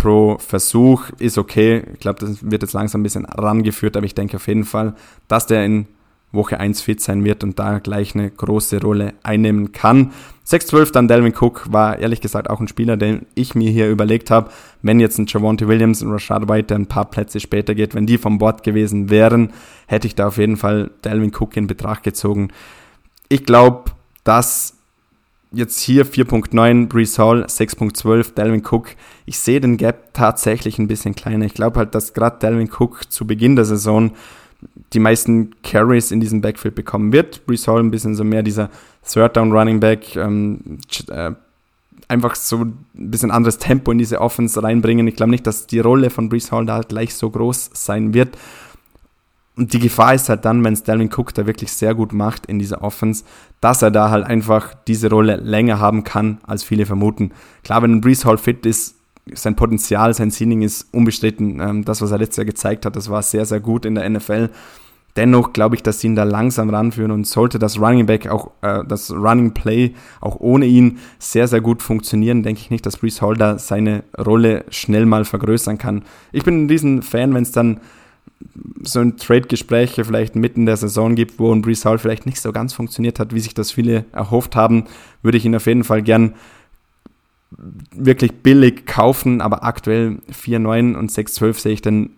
pro 0.00 0.38
Versuch, 0.38 1.10
ist 1.18 1.36
okay. 1.36 1.82
Ich 1.92 2.00
glaube, 2.00 2.20
das 2.20 2.50
wird 2.50 2.62
jetzt 2.62 2.72
langsam 2.72 3.00
ein 3.00 3.04
bisschen 3.04 3.26
rangeführt, 3.26 3.96
aber 3.96 4.06
ich 4.06 4.14
denke 4.14 4.36
auf 4.38 4.48
jeden 4.48 4.64
Fall, 4.64 4.94
dass 5.28 5.46
der 5.46 5.64
in 5.64 5.86
Woche 6.32 6.58
1 6.58 6.80
fit 6.80 7.00
sein 7.00 7.24
wird 7.24 7.44
und 7.44 7.58
da 7.58 7.80
gleich 7.80 8.14
eine 8.14 8.30
große 8.30 8.80
Rolle 8.80 9.14
einnehmen 9.22 9.72
kann. 9.72 10.12
6-12 10.46 10.92
dann 10.92 11.08
Delvin 11.08 11.34
Cook 11.38 11.70
war 11.70 11.98
ehrlich 11.98 12.20
gesagt 12.20 12.48
auch 12.48 12.60
ein 12.60 12.68
Spieler, 12.68 12.96
den 12.96 13.26
ich 13.34 13.54
mir 13.54 13.70
hier 13.70 13.90
überlegt 13.90 14.30
habe, 14.30 14.50
wenn 14.80 15.00
jetzt 15.00 15.18
ein 15.18 15.26
Javonte 15.26 15.68
Williams 15.68 16.02
und 16.02 16.12
Rashad 16.12 16.48
White, 16.48 16.68
der 16.68 16.78
ein 16.78 16.86
paar 16.86 17.10
Plätze 17.10 17.40
später 17.40 17.74
geht, 17.74 17.94
wenn 17.94 18.06
die 18.06 18.16
vom 18.16 18.38
Bord 18.38 18.62
gewesen 18.62 19.10
wären, 19.10 19.52
hätte 19.86 20.06
ich 20.06 20.14
da 20.14 20.28
auf 20.28 20.38
jeden 20.38 20.56
Fall 20.56 20.92
Delvin 21.04 21.32
Cook 21.34 21.56
in 21.56 21.66
Betracht 21.66 22.04
gezogen. 22.04 22.48
Ich 23.28 23.44
glaube, 23.44 23.90
dass 24.24 24.79
jetzt 25.52 25.80
hier 25.80 26.06
4.9, 26.06 26.88
Brees 26.88 27.18
Hall 27.18 27.44
6.12, 27.44 28.34
Delvin 28.34 28.62
Cook. 28.64 28.90
Ich 29.26 29.38
sehe 29.38 29.60
den 29.60 29.76
Gap 29.76 30.14
tatsächlich 30.14 30.78
ein 30.78 30.88
bisschen 30.88 31.14
kleiner. 31.14 31.44
Ich 31.44 31.54
glaube 31.54 31.78
halt, 31.78 31.94
dass 31.94 32.14
gerade 32.14 32.38
Delvin 32.38 32.70
Cook 32.70 33.10
zu 33.10 33.26
Beginn 33.26 33.56
der 33.56 33.64
Saison 33.64 34.12
die 34.92 34.98
meisten 34.98 35.50
Carries 35.62 36.10
in 36.10 36.20
diesem 36.20 36.40
Backfield 36.40 36.74
bekommen 36.74 37.12
wird. 37.12 37.46
Brees 37.46 37.66
Hall 37.66 37.80
ein 37.80 37.90
bisschen 37.90 38.14
so 38.14 38.24
mehr 38.24 38.42
dieser 38.42 38.70
Third 39.08 39.36
Down 39.36 39.52
Running 39.52 39.80
Back, 39.80 40.16
ähm, 40.16 40.78
äh, 41.08 41.32
einfach 42.08 42.34
so 42.34 42.64
ein 42.64 42.86
bisschen 42.92 43.30
anderes 43.30 43.58
Tempo 43.58 43.92
in 43.92 43.98
diese 43.98 44.20
Offense 44.20 44.62
reinbringen. 44.62 45.06
Ich 45.06 45.16
glaube 45.16 45.30
nicht, 45.30 45.46
dass 45.46 45.66
die 45.66 45.80
Rolle 45.80 46.10
von 46.10 46.28
Brees 46.28 46.52
Hall 46.52 46.66
da 46.66 46.74
halt 46.74 46.88
gleich 46.88 47.14
so 47.14 47.30
groß 47.30 47.70
sein 47.72 48.14
wird. 48.14 48.36
Und 49.60 49.74
die 49.74 49.78
Gefahr 49.78 50.14
ist 50.14 50.30
halt 50.30 50.46
dann, 50.46 50.64
wenn 50.64 50.74
Dalvin 50.86 51.10
Cook 51.14 51.34
da 51.34 51.46
wirklich 51.46 51.70
sehr 51.70 51.94
gut 51.94 52.14
macht 52.14 52.46
in 52.46 52.58
dieser 52.58 52.82
Offense, 52.82 53.24
dass 53.60 53.82
er 53.82 53.90
da 53.90 54.08
halt 54.08 54.24
einfach 54.24 54.72
diese 54.88 55.10
Rolle 55.10 55.36
länger 55.36 55.78
haben 55.78 56.02
kann, 56.02 56.38
als 56.46 56.64
viele 56.64 56.86
vermuten. 56.86 57.32
Klar, 57.62 57.82
wenn 57.82 58.00
Brees 58.00 58.24
Hall 58.24 58.38
fit 58.38 58.64
ist, 58.64 58.96
sein 59.34 59.56
Potenzial, 59.56 60.14
sein 60.14 60.30
Ceiling 60.30 60.62
ist 60.62 60.88
unbestritten. 60.94 61.60
Ähm, 61.60 61.84
das, 61.84 62.00
was 62.00 62.10
er 62.10 62.16
letztes 62.16 62.38
Jahr 62.38 62.46
gezeigt 62.46 62.86
hat, 62.86 62.96
das 62.96 63.10
war 63.10 63.20
sehr, 63.20 63.44
sehr 63.44 63.60
gut 63.60 63.84
in 63.84 63.96
der 63.96 64.08
NFL. 64.08 64.48
Dennoch 65.16 65.52
glaube 65.52 65.74
ich, 65.74 65.82
dass 65.82 66.00
sie 66.00 66.06
ihn 66.06 66.16
da 66.16 66.22
langsam 66.22 66.70
ranführen 66.70 67.10
und 67.10 67.26
sollte 67.26 67.58
das 67.58 67.78
Running 67.78 68.06
Back 68.06 68.28
auch, 68.28 68.52
äh, 68.62 68.82
das 68.88 69.10
Running 69.10 69.52
Play 69.52 69.92
auch 70.22 70.40
ohne 70.40 70.64
ihn 70.64 71.00
sehr, 71.18 71.48
sehr 71.48 71.60
gut 71.60 71.82
funktionieren, 71.82 72.42
denke 72.42 72.62
ich 72.62 72.70
nicht, 72.70 72.86
dass 72.86 72.96
Brees 72.96 73.20
Hall 73.20 73.34
da 73.34 73.58
seine 73.58 74.04
Rolle 74.16 74.64
schnell 74.70 75.04
mal 75.04 75.26
vergrößern 75.26 75.76
kann. 75.76 76.04
Ich 76.32 76.44
bin 76.44 76.64
ein 76.64 76.70
riesen 76.70 77.02
Fan, 77.02 77.34
wenn 77.34 77.42
es 77.42 77.52
dann 77.52 77.80
so 78.82 79.00
ein 79.00 79.16
Trade-Gespräche 79.16 80.04
vielleicht 80.04 80.36
mitten 80.36 80.66
der 80.66 80.76
Saison 80.76 81.14
gibt, 81.14 81.38
wo 81.38 81.52
ein 81.52 81.62
Brees 81.62 81.84
Hall 81.84 81.98
vielleicht 81.98 82.26
nicht 82.26 82.40
so 82.40 82.52
ganz 82.52 82.72
funktioniert 82.72 83.18
hat, 83.18 83.34
wie 83.34 83.40
sich 83.40 83.54
das 83.54 83.70
viele 83.70 84.06
erhofft 84.12 84.56
haben, 84.56 84.84
würde 85.22 85.38
ich 85.38 85.44
ihn 85.44 85.54
auf 85.54 85.66
jeden 85.66 85.84
Fall 85.84 86.02
gern 86.02 86.34
wirklich 87.94 88.32
billig 88.42 88.86
kaufen, 88.86 89.40
aber 89.40 89.64
aktuell 89.64 90.18
4,9 90.32 90.96
und 90.96 91.10
6,12 91.10 91.60
sehe 91.60 91.72
ich 91.72 91.82
den, 91.82 92.10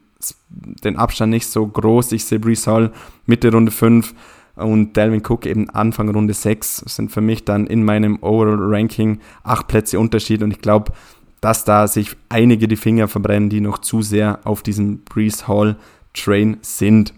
den 0.85 0.97
Abstand 0.97 1.31
nicht 1.31 1.47
so 1.47 1.67
groß. 1.67 2.13
Ich 2.13 2.25
sehe 2.25 2.39
Brees 2.39 2.67
Hall 2.67 2.93
Mitte 3.27 3.51
Runde 3.51 3.73
5 3.73 4.15
und 4.57 4.97
Delvin 4.97 5.23
Cook 5.27 5.47
eben 5.47 5.71
Anfang 5.71 6.11
Runde 6.11 6.35
6 6.35 6.85
sind 6.87 7.11
für 7.11 7.23
mich 7.23 7.45
dann 7.45 7.67
in 7.67 7.85
meinem 7.85 8.19
Overall-Ranking 8.23 9.21
acht 9.43 9.67
Plätze 9.69 9.99
Unterschied 9.99 10.43
und 10.43 10.51
ich 10.51 10.61
glaube, 10.61 10.93
dass 11.41 11.65
da 11.65 11.89
sich 11.89 12.15
einige 12.29 12.69
die 12.69 12.77
Finger 12.77 13.09
verbrennen, 13.09 13.49
die 13.49 13.61
noch 13.61 13.79
zu 13.79 14.03
sehr 14.03 14.41
auf 14.45 14.63
diesem 14.63 14.99
Brees 14.99 15.49
Hall 15.49 15.77
Train 16.15 16.59
sind. 16.63 17.13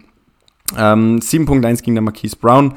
Ähm, 0.77 1.19
7.1 1.19 1.83
ging 1.83 1.95
der 1.95 2.01
Marquise 2.01 2.35
Brown. 2.35 2.75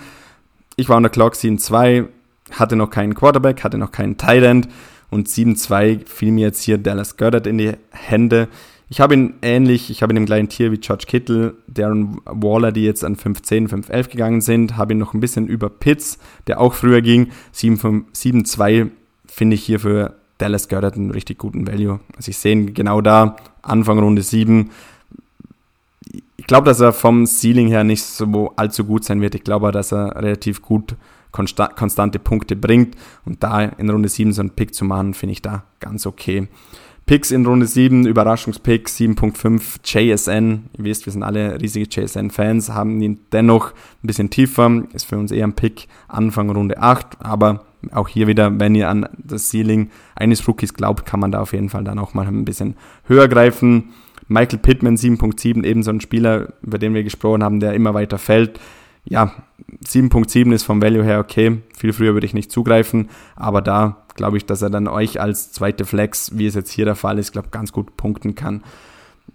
Ich 0.76 0.88
war 0.88 0.96
on 0.96 1.02
der 1.02 1.10
Clock 1.10 1.34
7.2, 1.34 2.06
hatte 2.52 2.76
noch 2.76 2.90
keinen 2.90 3.14
Quarterback, 3.14 3.64
hatte 3.64 3.78
noch 3.78 3.90
keinen 3.90 4.16
Tight 4.16 4.42
End 4.42 4.68
und 5.10 5.28
7.2 5.28 6.06
fiel 6.06 6.32
mir 6.32 6.46
jetzt 6.46 6.62
hier 6.62 6.78
Dallas 6.78 7.16
Goddard 7.16 7.46
in 7.46 7.58
die 7.58 7.72
Hände. 7.90 8.48
Ich 8.90 9.00
habe 9.00 9.14
ihn 9.14 9.34
ähnlich, 9.42 9.90
ich 9.90 10.02
habe 10.02 10.12
ihn 10.12 10.16
im 10.16 10.26
gleichen 10.26 10.48
Tier 10.48 10.72
wie 10.72 10.78
George 10.78 11.04
Kittle, 11.06 11.54
Darren 11.66 12.20
Waller, 12.24 12.72
die 12.72 12.84
jetzt 12.84 13.04
an 13.04 13.16
5.10, 13.16 13.68
5.11 13.68 14.10
gegangen 14.10 14.40
sind, 14.40 14.76
habe 14.76 14.94
ihn 14.94 14.98
noch 14.98 15.12
ein 15.12 15.20
bisschen 15.20 15.46
über 15.46 15.68
Pitts, 15.68 16.18
der 16.46 16.60
auch 16.60 16.72
früher 16.72 17.02
ging. 17.02 17.28
7.2 17.54 18.90
finde 19.26 19.54
ich 19.54 19.64
hier 19.64 19.80
für 19.80 20.14
Dallas 20.38 20.68
Goddard 20.68 20.96
einen 20.96 21.10
richtig 21.10 21.38
guten 21.38 21.66
Value. 21.66 22.00
Also 22.16 22.30
ich 22.30 22.38
sehe 22.38 22.52
ihn 22.52 22.72
genau 22.72 23.00
da, 23.02 23.36
Anfang 23.60 23.98
Runde 23.98 24.22
7, 24.22 24.70
ich 26.38 26.46
glaube, 26.46 26.66
dass 26.66 26.80
er 26.80 26.92
vom 26.92 27.26
Ceiling 27.26 27.68
her 27.68 27.84
nicht 27.84 28.04
so 28.04 28.52
allzu 28.56 28.84
gut 28.84 29.04
sein 29.04 29.20
wird. 29.20 29.34
Ich 29.34 29.44
glaube, 29.44 29.72
dass 29.72 29.92
er 29.92 30.14
relativ 30.16 30.62
gut 30.62 30.96
konstante 31.32 32.18
Punkte 32.18 32.56
bringt. 32.56 32.96
Und 33.26 33.42
da 33.42 33.60
in 33.64 33.90
Runde 33.90 34.08
7 34.08 34.32
so 34.32 34.40
einen 34.40 34.50
Pick 34.50 34.72
zu 34.72 34.84
machen, 34.84 35.14
finde 35.14 35.32
ich 35.32 35.42
da 35.42 35.64
ganz 35.80 36.06
okay. 36.06 36.48
Picks 37.06 37.32
in 37.32 37.44
Runde 37.44 37.66
7, 37.66 38.06
Überraschungspick 38.06 38.86
7.5 38.86 39.78
JSN. 39.82 40.70
Ihr 40.76 40.84
wisst, 40.84 41.06
wir 41.06 41.12
sind 41.12 41.22
alle 41.22 41.60
riesige 41.60 41.88
JSN-Fans, 41.90 42.70
haben 42.70 43.00
ihn 43.00 43.20
dennoch 43.32 43.72
ein 43.72 44.06
bisschen 44.06 44.30
tiefer. 44.30 44.84
Ist 44.92 45.06
für 45.06 45.18
uns 45.18 45.32
eher 45.32 45.46
ein 45.46 45.54
Pick 45.54 45.88
Anfang 46.06 46.50
Runde 46.50 46.78
8. 46.78 47.16
Aber 47.20 47.64
auch 47.92 48.08
hier 48.08 48.26
wieder, 48.28 48.60
wenn 48.60 48.74
ihr 48.74 48.88
an 48.88 49.08
das 49.18 49.50
Ceiling 49.50 49.90
eines 50.14 50.46
Rookies 50.46 50.74
glaubt, 50.74 51.04
kann 51.04 51.18
man 51.18 51.32
da 51.32 51.40
auf 51.40 51.52
jeden 51.52 51.68
Fall 51.68 51.82
dann 51.82 51.98
auch 51.98 52.14
mal 52.14 52.26
ein 52.26 52.44
bisschen 52.44 52.76
höher 53.04 53.26
greifen. 53.26 53.90
Michael 54.28 54.58
Pittman 54.58 54.96
7.7, 54.96 55.64
eben 55.64 55.82
so 55.82 55.90
ein 55.90 56.00
Spieler, 56.00 56.52
über 56.62 56.78
den 56.78 56.94
wir 56.94 57.02
gesprochen 57.02 57.42
haben, 57.42 57.60
der 57.60 57.72
immer 57.72 57.94
weiter 57.94 58.18
fällt. 58.18 58.60
Ja, 59.04 59.32
7.7 59.84 60.52
ist 60.52 60.64
vom 60.64 60.82
Value 60.82 61.04
her 61.04 61.18
okay. 61.18 61.58
Viel 61.76 61.92
früher 61.92 62.14
würde 62.14 62.26
ich 62.26 62.34
nicht 62.34 62.52
zugreifen, 62.52 63.08
aber 63.36 63.62
da 63.62 64.04
glaube 64.14 64.36
ich, 64.36 64.44
dass 64.44 64.62
er 64.62 64.70
dann 64.70 64.88
euch 64.88 65.20
als 65.20 65.52
zweite 65.52 65.84
Flex, 65.84 66.36
wie 66.36 66.46
es 66.46 66.54
jetzt 66.54 66.70
hier 66.70 66.84
der 66.84 66.96
Fall 66.96 67.18
ist, 67.18 67.32
glaube 67.32 67.48
ganz 67.50 67.72
gut 67.72 67.96
punkten 67.96 68.34
kann. 68.34 68.62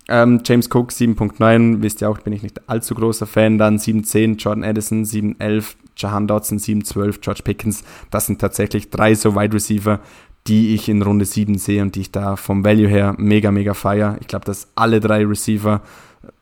Ähm, 0.10 0.42
James 0.46 0.68
Cook 0.68 0.92
7.9, 0.92 1.82
wisst 1.82 2.02
ihr 2.02 2.10
auch, 2.10 2.20
bin 2.20 2.34
ich 2.34 2.44
nicht 2.44 2.70
allzu 2.70 2.94
großer 2.94 3.26
Fan. 3.26 3.58
Dann 3.58 3.78
7.10 3.78 4.38
Jordan 4.38 4.64
Addison, 4.64 5.04
7.11 5.04 5.76
Jahan 5.96 6.28
Dodson, 6.28 6.58
7.12 6.58 7.22
George 7.22 7.42
Pickens. 7.44 7.84
Das 8.12 8.26
sind 8.26 8.42
tatsächlich 8.42 8.90
drei 8.90 9.16
so 9.16 9.36
Wide 9.36 9.54
Receiver, 9.54 10.00
die 10.48 10.76
ich 10.76 10.90
in 10.90 11.02
Runde 11.02 11.26
7 11.26 11.58
sehe 11.58 11.82
und 11.82 11.96
die 11.96 12.02
ich 12.02 12.12
da 12.12 12.36
vom 12.36 12.66
Value 12.66 12.88
her 12.88 13.16
mega, 13.18 13.52
mega 13.52 13.74
feier. 13.74 14.18
Ich 14.20 14.28
glaube, 14.28 14.46
dass 14.46 14.68
alle 14.76 15.00
drei 15.00 15.26
Receiver 15.26 15.82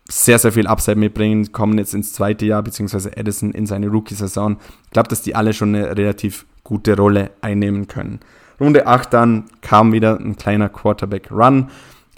sehr, 0.09 0.39
sehr 0.39 0.51
viel 0.51 0.67
Upside 0.67 0.97
mitbringen, 0.97 1.51
kommen 1.51 1.77
jetzt 1.77 1.93
ins 1.93 2.13
zweite 2.13 2.45
Jahr, 2.45 2.63
beziehungsweise 2.63 3.15
Edison 3.15 3.51
in 3.51 3.65
seine 3.65 3.87
Rookie-Saison. 3.87 4.57
Ich 4.85 4.91
glaube, 4.91 5.09
dass 5.09 5.21
die 5.21 5.35
alle 5.35 5.53
schon 5.53 5.75
eine 5.75 5.95
relativ 5.95 6.45
gute 6.63 6.97
Rolle 6.97 7.31
einnehmen 7.41 7.87
können. 7.87 8.19
Runde 8.59 8.87
8 8.87 9.13
dann 9.13 9.45
kam 9.61 9.91
wieder 9.93 10.19
ein 10.19 10.35
kleiner 10.35 10.69
Quarterback-Run. 10.69 11.69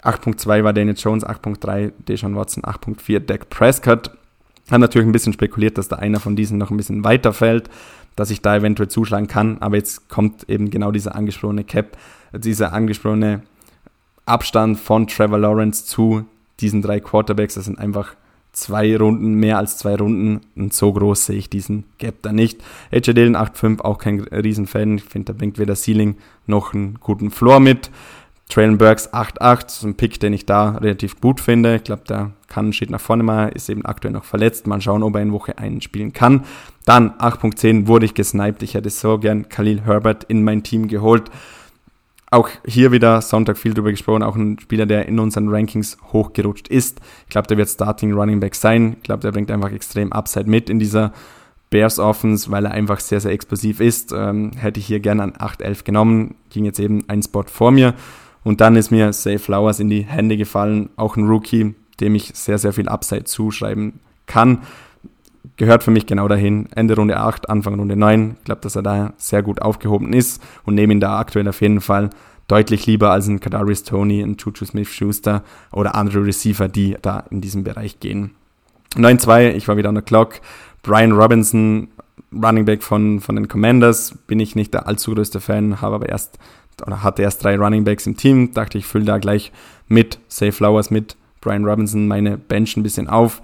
8.2 0.02 0.64
war 0.64 0.72
Daniel 0.72 0.96
Jones, 0.96 1.24
8.3 1.24 1.92
Deshaun 2.08 2.36
Watson, 2.36 2.62
8.4 2.62 3.20
Dak 3.20 3.48
Prescott. 3.48 4.10
Hat 4.70 4.80
natürlich 4.80 5.06
ein 5.06 5.12
bisschen 5.12 5.32
spekuliert, 5.32 5.78
dass 5.78 5.88
da 5.88 5.96
einer 5.96 6.20
von 6.20 6.36
diesen 6.36 6.58
noch 6.58 6.70
ein 6.70 6.76
bisschen 6.76 7.04
weiter 7.04 7.32
fällt 7.32 7.70
dass 8.16 8.30
ich 8.30 8.42
da 8.42 8.56
eventuell 8.56 8.88
zuschlagen 8.88 9.26
kann. 9.26 9.58
Aber 9.60 9.76
jetzt 9.76 10.08
kommt 10.08 10.48
eben 10.48 10.70
genau 10.70 10.92
dieser 10.92 11.14
angesprochene 11.14 11.64
Cap, 11.64 11.96
dieser 12.32 12.72
angesprochene 12.72 13.42
Abstand 14.26 14.78
von 14.78 15.06
Trevor 15.06 15.38
Lawrence 15.38 15.84
zu 15.84 16.24
diesen 16.60 16.82
drei 16.82 17.00
Quarterbacks. 17.00 17.54
Das 17.54 17.66
sind 17.66 17.78
einfach 17.78 18.14
zwei 18.52 18.96
Runden, 18.96 19.34
mehr 19.34 19.58
als 19.58 19.76
zwei 19.76 19.96
Runden. 19.96 20.40
Und 20.56 20.72
so 20.72 20.92
groß 20.92 21.26
sehe 21.26 21.36
ich 21.36 21.50
diesen 21.50 21.84
Gap 21.98 22.22
da 22.22 22.32
nicht. 22.32 22.62
AJ 22.92 23.14
Dillon 23.14 23.36
8.5, 23.36 23.80
auch 23.80 23.98
kein 23.98 24.20
Riesenfan. 24.20 24.96
Ich 24.96 25.04
finde, 25.04 25.32
da 25.32 25.38
bringt 25.38 25.58
weder 25.58 25.74
Ceiling 25.74 26.16
noch 26.46 26.72
einen 26.72 26.98
guten 27.00 27.30
Floor 27.30 27.60
mit. 27.60 27.90
Traylon 28.54 28.78
Burks 28.78 29.12
8-8, 29.12 29.84
ein 29.84 29.94
Pick, 29.96 30.20
den 30.20 30.32
ich 30.32 30.46
da 30.46 30.76
relativ 30.76 31.20
gut 31.20 31.40
finde. 31.40 31.74
Ich 31.74 31.82
glaube, 31.82 32.04
der 32.08 32.30
kann 32.46 32.72
Schritt 32.72 32.88
nach 32.88 33.00
vorne 33.00 33.24
mal, 33.24 33.48
ist 33.48 33.68
eben 33.68 33.84
aktuell 33.84 34.14
noch 34.14 34.22
verletzt. 34.22 34.68
Mal 34.68 34.80
schauen, 34.80 35.02
ob 35.02 35.16
er 35.16 35.22
in 35.22 35.32
Woche 35.32 35.58
1 35.58 35.82
spielen 35.82 36.12
kann. 36.12 36.44
Dann 36.84 37.10
8.10 37.14 37.88
wurde 37.88 38.06
ich 38.06 38.14
gesniped. 38.14 38.62
Ich 38.62 38.74
hätte 38.74 38.90
so 38.90 39.18
gern 39.18 39.48
Khalil 39.48 39.80
Herbert 39.80 40.22
in 40.22 40.44
mein 40.44 40.62
Team 40.62 40.86
geholt. 40.86 41.32
Auch 42.30 42.48
hier 42.64 42.92
wieder 42.92 43.22
Sonntag 43.22 43.58
viel 43.58 43.74
drüber 43.74 43.90
gesprochen, 43.90 44.22
auch 44.22 44.36
ein 44.36 44.56
Spieler, 44.60 44.86
der 44.86 45.08
in 45.08 45.18
unseren 45.18 45.48
Rankings 45.48 45.98
hochgerutscht 46.12 46.68
ist. 46.68 47.00
Ich 47.24 47.30
glaube, 47.30 47.48
der 47.48 47.56
wird 47.56 47.68
Starting 47.68 48.12
Running 48.12 48.38
Back 48.38 48.54
sein. 48.54 48.94
Ich 48.98 49.02
glaube, 49.02 49.22
der 49.22 49.32
bringt 49.32 49.50
einfach 49.50 49.72
extrem 49.72 50.12
Upside 50.12 50.48
mit 50.48 50.70
in 50.70 50.78
dieser 50.78 51.12
Bears 51.70 51.98
Offense, 51.98 52.52
weil 52.52 52.66
er 52.66 52.70
einfach 52.70 53.00
sehr, 53.00 53.18
sehr 53.18 53.32
explosiv 53.32 53.80
ist. 53.80 54.12
Ähm, 54.12 54.52
hätte 54.56 54.78
ich 54.78 54.86
hier 54.86 55.00
gerne 55.00 55.24
an 55.24 55.32
8-11 55.32 55.82
genommen, 55.82 56.36
ging 56.50 56.64
jetzt 56.64 56.78
eben 56.78 57.02
ein 57.08 57.20
Spot 57.20 57.42
vor 57.42 57.72
mir. 57.72 57.94
Und 58.44 58.60
dann 58.60 58.76
ist 58.76 58.90
mir 58.90 59.12
Safe 59.12 59.38
Flowers 59.38 59.80
in 59.80 59.90
die 59.90 60.02
Hände 60.02 60.36
gefallen, 60.36 60.90
auch 60.96 61.16
ein 61.16 61.26
Rookie, 61.26 61.74
dem 62.00 62.14
ich 62.14 62.32
sehr, 62.34 62.58
sehr 62.58 62.72
viel 62.72 62.88
Upside 62.88 63.24
zuschreiben 63.24 64.00
kann. 64.26 64.58
Gehört 65.56 65.82
für 65.82 65.90
mich 65.90 66.06
genau 66.06 66.28
dahin. 66.28 66.68
Ende 66.74 66.96
Runde 66.96 67.16
8, 67.16 67.48
Anfang 67.48 67.74
Runde 67.78 67.96
9. 67.96 68.36
Ich 68.38 68.44
glaube, 68.44 68.60
dass 68.60 68.76
er 68.76 68.82
da 68.82 69.12
sehr 69.16 69.42
gut 69.42 69.62
aufgehoben 69.62 70.12
ist 70.12 70.42
und 70.64 70.74
nehme 70.74 70.92
ihn 70.92 71.00
da 71.00 71.18
aktuell 71.18 71.48
auf 71.48 71.60
jeden 71.60 71.80
Fall 71.80 72.10
deutlich 72.48 72.86
lieber 72.86 73.10
als 73.10 73.26
ein 73.28 73.40
Kadarius 73.40 73.84
Tony, 73.84 74.20
ein 74.20 74.36
Juju 74.38 74.66
Smith-Schuster 74.66 75.42
oder 75.72 75.94
andere 75.94 76.24
Receiver, 76.24 76.68
die 76.68 76.96
da 77.00 77.24
in 77.30 77.40
diesem 77.40 77.64
Bereich 77.64 78.00
gehen. 78.00 78.32
9-2, 78.96 79.52
ich 79.52 79.68
war 79.68 79.76
wieder 79.76 79.88
an 79.88 79.94
der 79.94 80.04
Clock. 80.04 80.40
Brian 80.82 81.12
Robinson, 81.12 81.88
Running 82.32 82.64
Back 82.64 82.82
von, 82.82 83.20
von 83.20 83.36
den 83.36 83.48
Commanders, 83.48 84.16
bin 84.26 84.40
ich 84.40 84.54
nicht 84.54 84.74
der 84.74 84.86
allzu 84.86 85.14
größte 85.14 85.40
Fan, 85.40 85.80
habe 85.80 85.96
aber 85.96 86.08
erst 86.08 86.38
oder 86.82 87.02
hatte 87.02 87.22
erst 87.22 87.42
drei 87.44 87.56
Running 87.56 87.84
Backs 87.84 88.06
im 88.06 88.16
Team, 88.16 88.52
dachte 88.52 88.78
ich 88.78 88.86
fülle 88.86 89.04
da 89.04 89.18
gleich 89.18 89.52
mit 89.88 90.18
Safe 90.28 90.52
Flowers, 90.52 90.90
mit 90.90 91.16
Brian 91.40 91.64
Robinson 91.64 92.08
meine 92.08 92.38
Bench 92.38 92.76
ein 92.76 92.82
bisschen 92.82 93.08
auf. 93.08 93.42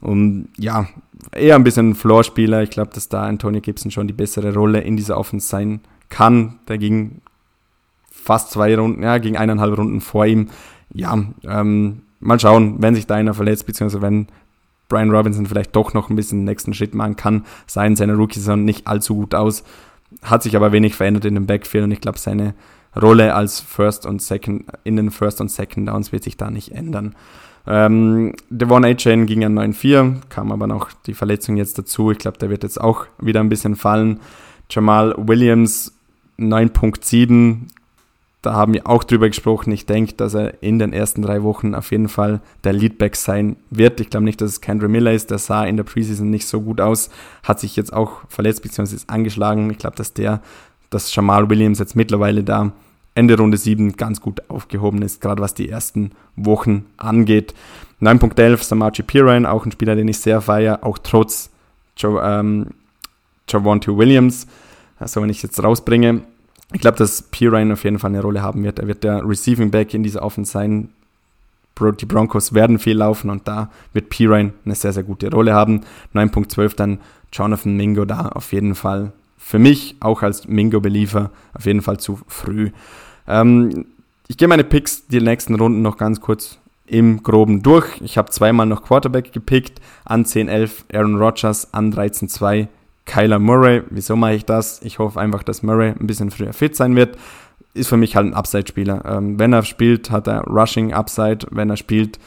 Und 0.00 0.48
ja, 0.56 0.86
eher 1.32 1.56
ein 1.56 1.64
bisschen 1.64 1.94
Floor-Spieler. 1.94 2.62
Ich 2.62 2.70
glaube, 2.70 2.90
dass 2.94 3.08
da 3.08 3.24
Antonio 3.24 3.60
Gibson 3.60 3.90
schon 3.90 4.06
die 4.06 4.14
bessere 4.14 4.54
Rolle 4.54 4.80
in 4.80 4.96
dieser 4.96 5.16
Offense 5.16 5.48
sein 5.48 5.80
kann. 6.08 6.60
Der 6.68 6.78
ging 6.78 7.20
fast 8.10 8.50
zwei 8.50 8.76
Runden, 8.76 9.02
ja, 9.02 9.18
gegen 9.18 9.36
eineinhalb 9.36 9.76
Runden 9.76 10.00
vor 10.00 10.26
ihm. 10.26 10.48
Ja, 10.92 11.18
ähm, 11.44 12.02
mal 12.20 12.38
schauen, 12.38 12.76
wenn 12.80 12.94
sich 12.94 13.06
da 13.06 13.14
einer 13.14 13.34
verletzt, 13.34 13.66
beziehungsweise 13.66 14.02
wenn 14.02 14.28
Brian 14.88 15.10
Robinson 15.10 15.46
vielleicht 15.46 15.76
doch 15.76 15.94
noch 15.94 16.10
ein 16.10 16.16
bisschen 16.16 16.40
den 16.40 16.44
nächsten 16.44 16.74
Schritt 16.74 16.94
machen 16.94 17.16
kann, 17.16 17.44
sah 17.66 17.84
in 17.84 17.96
seiner 17.96 18.14
Rookie-Saison 18.14 18.64
nicht 18.64 18.86
allzu 18.86 19.14
gut 19.16 19.34
aus, 19.34 19.64
hat 20.22 20.42
sich 20.42 20.56
aber 20.56 20.72
wenig 20.72 20.94
verändert 20.94 21.24
in 21.24 21.34
dem 21.34 21.46
Backfield 21.46 21.84
und 21.84 21.92
ich 21.92 22.00
glaube, 22.00 22.18
seine 22.18 22.54
Rolle 23.00 23.34
als 23.34 23.60
First 23.60 24.06
und 24.06 24.22
Second, 24.22 24.64
in 24.84 24.96
den 24.96 25.10
First 25.10 25.40
und 25.40 25.50
Second 25.50 25.88
Downs 25.88 26.12
wird 26.12 26.24
sich 26.24 26.36
da 26.36 26.50
nicht 26.50 26.72
ändern. 26.72 27.14
Ähm, 27.66 28.34
Devon 28.48 28.84
A-Chain 28.84 29.26
ging 29.26 29.44
an 29.44 29.58
9-4, 29.58 30.22
kam 30.30 30.52
aber 30.52 30.66
noch 30.66 30.90
die 31.06 31.14
Verletzung 31.14 31.56
jetzt 31.56 31.78
dazu. 31.78 32.10
Ich 32.10 32.18
glaube, 32.18 32.38
der 32.38 32.50
wird 32.50 32.62
jetzt 32.62 32.80
auch 32.80 33.06
wieder 33.18 33.40
ein 33.40 33.50
bisschen 33.50 33.76
fallen. 33.76 34.20
Jamal 34.70 35.14
Williams 35.18 35.92
9.7, 36.38 37.68
da 38.42 38.54
haben 38.54 38.72
wir 38.72 38.86
auch 38.86 39.02
drüber 39.02 39.28
gesprochen. 39.28 39.72
Ich 39.72 39.86
denke, 39.86 40.14
dass 40.14 40.34
er 40.34 40.62
in 40.62 40.78
den 40.78 40.92
ersten 40.92 41.22
drei 41.22 41.42
Wochen 41.42 41.74
auf 41.74 41.90
jeden 41.90 42.08
Fall 42.08 42.40
der 42.62 42.72
Leadback 42.72 43.16
sein 43.16 43.56
wird. 43.70 44.00
Ich 44.00 44.10
glaube 44.10 44.24
nicht, 44.24 44.40
dass 44.40 44.50
es 44.50 44.60
Kendra 44.60 44.86
Miller 44.86 45.12
ist. 45.12 45.30
Der 45.30 45.38
sah 45.38 45.64
in 45.64 45.76
der 45.76 45.84
Preseason 45.84 46.30
nicht 46.30 46.46
so 46.46 46.60
gut 46.60 46.80
aus. 46.80 47.10
Hat 47.42 47.58
sich 47.58 47.74
jetzt 47.74 47.92
auch 47.92 48.20
verletzt 48.28 48.62
bzw. 48.62 48.94
ist 48.94 49.10
angeschlagen. 49.10 49.70
Ich 49.70 49.78
glaube, 49.78 49.96
dass 49.96 50.14
der, 50.14 50.40
dass 50.90 51.12
Jamal 51.14 51.50
Williams 51.50 51.80
jetzt 51.80 51.96
mittlerweile 51.96 52.44
da 52.44 52.72
Ende 53.16 53.36
Runde 53.36 53.56
7 53.56 53.96
ganz 53.96 54.20
gut 54.20 54.48
aufgehoben 54.48 55.02
ist, 55.02 55.20
gerade 55.20 55.42
was 55.42 55.54
die 55.54 55.68
ersten 55.68 56.12
Wochen 56.36 56.86
angeht. 56.96 57.52
9.11 58.00 58.62
Samaji 58.62 59.02
Pirine, 59.02 59.50
auch 59.50 59.66
ein 59.66 59.72
Spieler, 59.72 59.96
den 59.96 60.06
ich 60.06 60.20
sehr 60.20 60.40
feiere, 60.40 60.84
auch 60.84 60.98
trotz 60.98 61.50
jo 61.96 62.20
ähm, 62.20 62.68
Javonte 63.48 63.96
Williams. 63.96 64.46
Also 65.00 65.20
wenn 65.20 65.30
ich 65.30 65.42
jetzt 65.42 65.60
rausbringe, 65.60 66.22
ich 66.72 66.80
glaube, 66.80 66.98
dass 66.98 67.22
Pirine 67.22 67.72
auf 67.72 67.84
jeden 67.84 67.98
Fall 67.98 68.10
eine 68.10 68.20
Rolle 68.20 68.42
haben 68.42 68.62
wird. 68.62 68.78
Er 68.78 68.86
wird 68.86 69.04
der 69.04 69.26
Receiving 69.26 69.70
Back 69.70 69.94
in 69.94 70.02
dieser 70.02 70.22
Offense 70.22 70.52
sein. 70.52 70.90
Die 72.00 72.06
Broncos 72.06 72.52
werden 72.54 72.78
viel 72.78 72.96
laufen 72.96 73.30
und 73.30 73.46
da 73.46 73.70
wird 73.92 74.10
Pirine 74.10 74.52
eine 74.64 74.74
sehr, 74.74 74.92
sehr 74.92 75.04
gute 75.04 75.30
Rolle 75.30 75.54
haben. 75.54 75.82
9.12 76.12 76.76
dann 76.76 76.98
Jonathan 77.32 77.76
Mingo 77.76 78.04
da 78.04 78.28
auf 78.28 78.52
jeden 78.52 78.74
Fall 78.74 79.12
für 79.36 79.58
mich, 79.58 79.96
auch 80.00 80.22
als 80.22 80.48
Mingo-Beliefer, 80.48 81.30
auf 81.54 81.64
jeden 81.64 81.80
Fall 81.80 81.98
zu 81.98 82.18
früh. 82.26 82.70
Ähm, 83.26 83.86
ich 84.26 84.36
gehe 84.36 84.48
meine 84.48 84.64
Picks 84.64 85.06
die 85.06 85.20
nächsten 85.20 85.54
Runden 85.54 85.80
noch 85.80 85.96
ganz 85.96 86.20
kurz 86.20 86.58
im 86.86 87.22
Groben 87.22 87.62
durch. 87.62 88.00
Ich 88.02 88.18
habe 88.18 88.30
zweimal 88.30 88.66
noch 88.66 88.82
Quarterback 88.82 89.32
gepickt, 89.32 89.80
an 90.04 90.24
10-11 90.24 90.70
Aaron 90.92 91.16
Rodgers, 91.16 91.72
an 91.72 91.92
13-2 91.92 92.68
Kyler 93.08 93.38
Murray. 93.38 93.82
Wieso 93.90 94.14
mache 94.14 94.34
ich 94.34 94.44
das? 94.44 94.80
Ich 94.82 95.00
hoffe 95.00 95.18
einfach, 95.18 95.42
dass 95.42 95.62
Murray 95.64 95.94
ein 95.98 96.06
bisschen 96.06 96.30
früher 96.30 96.52
fit 96.52 96.76
sein 96.76 96.94
wird. 96.94 97.16
Ist 97.74 97.88
für 97.88 97.96
mich 97.96 98.14
halt 98.14 98.26
ein 98.26 98.34
Upside-Spieler. 98.34 99.04
Ähm, 99.04 99.38
wenn 99.38 99.52
er 99.52 99.64
spielt, 99.64 100.10
hat 100.10 100.28
er 100.28 100.42
Rushing 100.42 100.92
Upside. 100.92 101.46
Wenn 101.50 101.70
er 101.70 101.76
spielt, 101.76 102.18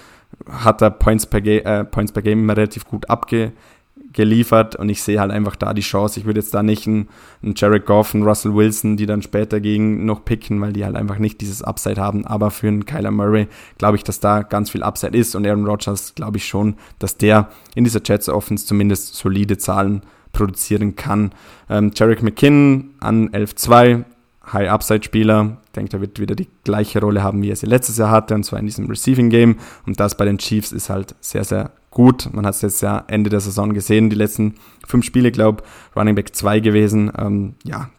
hat 0.50 0.82
er 0.82 0.90
Points 0.90 1.26
per, 1.26 1.42
Ga 1.42 1.52
äh, 1.52 1.84
Points 1.86 2.12
per 2.12 2.24
Game 2.24 2.50
relativ 2.50 2.86
gut 2.86 3.10
abgeliefert 3.10 4.76
und 4.76 4.90
ich 4.90 5.04
sehe 5.04 5.20
halt 5.20 5.30
einfach 5.30 5.56
da 5.56 5.74
die 5.76 5.82
Chance. 5.82 6.20
Ich 6.20 6.26
würde 6.26 6.40
jetzt 6.40 6.54
da 6.54 6.64
nicht 6.64 6.88
einen, 6.88 7.10
einen 7.44 7.54
Jared 7.56 7.86
Goff, 7.86 8.16
einen 8.16 8.24
Russell 8.24 8.56
Wilson, 8.56 8.98
die 8.98 9.06
dann 9.06 9.22
später 9.22 9.60
gegen 9.60 10.06
noch 10.06 10.26
picken, 10.26 10.62
weil 10.62 10.74
die 10.74 10.84
halt 10.84 10.96
einfach 10.96 11.20
nicht 11.20 11.42
dieses 11.42 11.62
Upside 11.62 12.02
haben. 12.02 12.26
Aber 12.26 12.50
für 12.50 12.70
einen 12.70 12.86
Kyler 12.86 13.12
Murray 13.12 13.48
glaube 13.78 13.98
ich, 13.98 14.04
dass 14.04 14.20
da 14.20 14.42
ganz 14.42 14.72
viel 14.72 14.82
Upside 14.82 15.16
ist 15.16 15.36
und 15.36 15.46
Aaron 15.46 15.66
Rodgers 15.66 16.16
glaube 16.16 16.38
ich 16.38 16.46
schon, 16.46 16.76
dass 16.98 17.18
der 17.18 17.50
in 17.76 17.84
dieser 17.84 18.02
Jets 18.04 18.30
Offense 18.30 18.66
zumindest 18.66 19.14
solide 19.14 19.60
Zahlen 19.60 20.02
produzieren 20.32 20.96
kann. 20.96 21.32
Ähm, 21.70 21.92
Jarek 21.96 22.24
McKinnon 22.24 22.92
an 23.00 23.30
11-2, 23.30 24.04
High-Upside-Spieler. 24.52 25.58
Ich 25.66 25.72
denke, 25.72 25.98
er 25.98 26.02
wird 26.02 26.20
wieder 26.20 26.36
die 26.36 26.48
gleiche 26.64 27.00
Rolle 27.00 27.24
haben, 27.24 27.42
wie 27.42 27.50
er 27.50 27.56
sie 27.56 27.68
letztes 27.68 27.98
Jahr 27.98 28.12
hatte, 28.12 28.36
und 28.36 28.44
zwar 28.44 28.60
in 28.60 28.66
diesem 28.66 28.88
Receiving-Game. 28.88 29.58
Und 29.86 30.00
das 30.00 30.18
bei 30.18 30.26
den 30.26 30.38
Chiefs 30.38 30.72
ist 30.72 30.90
halt 30.90 31.16
sehr, 31.22 31.44
sehr 31.44 31.72
gut. 31.90 32.30
Man 32.34 32.46
hat 32.46 32.56
es 32.56 32.62
jetzt 32.62 32.82
ja 32.82 33.04
Ende 33.08 33.30
der 33.30 33.40
Saison 33.40 33.74
gesehen, 33.74 34.10
die 34.10 34.16
letzten 34.16 34.56
fünf 34.88 35.06
Spiele, 35.06 35.32
glaube 35.32 35.64
Running 35.96 36.16
Back 36.16 36.36
2 36.36 36.60
gewesen. 36.60 37.12
Ähm, 37.18 37.56
ja, 37.64 37.90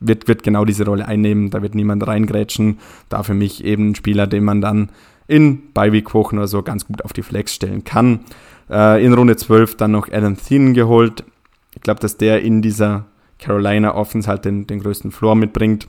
wird, 0.00 0.28
wird 0.28 0.42
genau 0.42 0.64
diese 0.64 0.84
Rolle 0.84 1.06
einnehmen. 1.06 1.50
Da 1.50 1.62
wird 1.62 1.74
niemand 1.74 2.06
reingrätschen. 2.06 2.78
Da 3.08 3.22
für 3.22 3.34
mich 3.34 3.64
eben 3.64 3.90
ein 3.90 3.94
Spieler, 3.94 4.26
den 4.26 4.44
man 4.44 4.60
dann 4.60 4.90
in 5.26 5.72
Beiweek-Wochen 5.72 6.38
oder 6.38 6.48
so 6.48 6.62
ganz 6.62 6.86
gut 6.86 7.04
auf 7.04 7.12
die 7.12 7.22
Flex 7.22 7.54
stellen 7.54 7.84
kann. 7.84 8.20
Äh, 8.68 9.04
in 9.04 9.12
Runde 9.12 9.36
12 9.36 9.76
dann 9.76 9.92
noch 9.92 10.10
Alan 10.10 10.36
Thien 10.36 10.74
geholt. 10.74 11.24
Ich 11.74 11.82
glaube, 11.82 12.00
dass 12.00 12.16
der 12.16 12.42
in 12.42 12.62
dieser 12.62 13.06
Carolina 13.38 13.94
Offense 13.94 14.28
halt 14.28 14.44
den, 14.44 14.66
den 14.66 14.80
größten 14.80 15.10
Floor 15.10 15.34
mitbringt. 15.34 15.88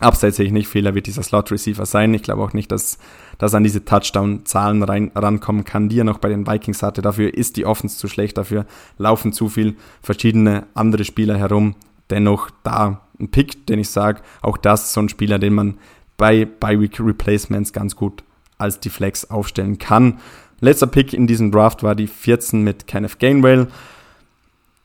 Abseits 0.00 0.36
sehe 0.36 0.46
ich 0.46 0.52
nicht 0.52 0.66
viel, 0.66 0.86
er 0.86 0.94
wird 0.94 1.06
dieser 1.06 1.22
Slot-Receiver 1.22 1.86
sein. 1.86 2.14
Ich 2.14 2.22
glaube 2.22 2.42
auch 2.42 2.52
nicht, 2.52 2.72
dass, 2.72 2.98
dass 3.38 3.54
an 3.54 3.62
diese 3.62 3.84
Touchdown-Zahlen 3.84 4.82
rankommen 4.82 5.64
kann, 5.64 5.88
die 5.88 6.00
er 6.00 6.04
noch 6.04 6.18
bei 6.18 6.28
den 6.28 6.46
Vikings 6.46 6.82
hatte. 6.82 7.00
Dafür 7.00 7.32
ist 7.32 7.56
die 7.56 7.64
Offense 7.64 7.96
zu 7.96 8.08
schlecht, 8.08 8.36
dafür 8.36 8.66
laufen 8.98 9.32
zu 9.32 9.48
viel 9.48 9.76
verschiedene 10.02 10.66
andere 10.74 11.04
Spieler 11.04 11.36
herum. 11.38 11.76
Dennoch 12.10 12.50
da 12.64 13.02
ein 13.20 13.30
Pick, 13.30 13.66
den 13.66 13.78
ich 13.78 13.90
sage, 13.90 14.22
auch 14.42 14.56
das 14.56 14.92
so 14.92 15.00
ein 15.00 15.08
Spieler, 15.08 15.38
den 15.38 15.54
man 15.54 15.78
bei 16.16 16.44
Bi-Week 16.44 16.98
Replacements 16.98 17.72
ganz 17.72 17.94
gut 17.94 18.24
als 18.58 18.80
die 18.80 18.90
Flex 18.90 19.30
aufstellen 19.30 19.78
kann. 19.78 20.18
Letzter 20.60 20.86
Pick 20.86 21.12
in 21.12 21.26
diesem 21.26 21.52
Draft 21.52 21.82
war 21.82 21.94
die 21.94 22.06
14 22.06 22.62
mit 22.62 22.86
Kenneth 22.86 23.18
Gainwell 23.18 23.68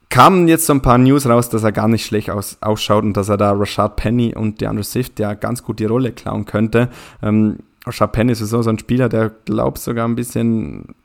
kamen 0.10 0.48
jetzt 0.48 0.66
so 0.66 0.74
ein 0.74 0.82
paar 0.82 0.98
News 0.98 1.28
raus, 1.28 1.50
dass 1.50 1.64
er 1.64 1.72
gar 1.72 1.88
nicht 1.88 2.06
schlecht 2.06 2.30
aus, 2.30 2.58
ausschaut 2.62 3.04
und 3.04 3.16
dass 3.16 3.30
er 3.30 3.38
da 3.38 3.52
Rashad 3.52 3.96
Penny 3.96 4.36
und 4.36 4.60
DeAndre 4.60 4.84
Swift 4.84 5.20
ja 5.20 5.36
ganz 5.36 5.64
gut 5.64 5.80
die 5.80 5.86
Rolle 5.86 6.12
klauen 6.12 6.46
könnte. 6.46 6.90
Ähm, 7.22 7.58
Rashad 7.86 8.12
Penny 8.12 8.32
ist 8.32 8.40
so, 8.40 8.62
ein 8.62 8.80
Spieler, 8.80 9.08
der 9.08 9.32
glaubt 9.46 9.78
sogar 9.78 10.08
ein 10.08 10.16
bisschen 10.16 10.96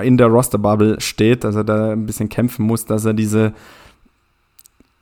in 0.00 0.16
der 0.16 0.26
Roster-Bubble 0.26 1.00
steht, 1.00 1.44
dass 1.44 1.54
er 1.54 1.64
da 1.64 1.92
ein 1.92 2.06
bisschen 2.06 2.28
kämpfen 2.28 2.66
muss, 2.66 2.84
dass 2.84 3.04
er 3.04 3.14
diese 3.14 3.52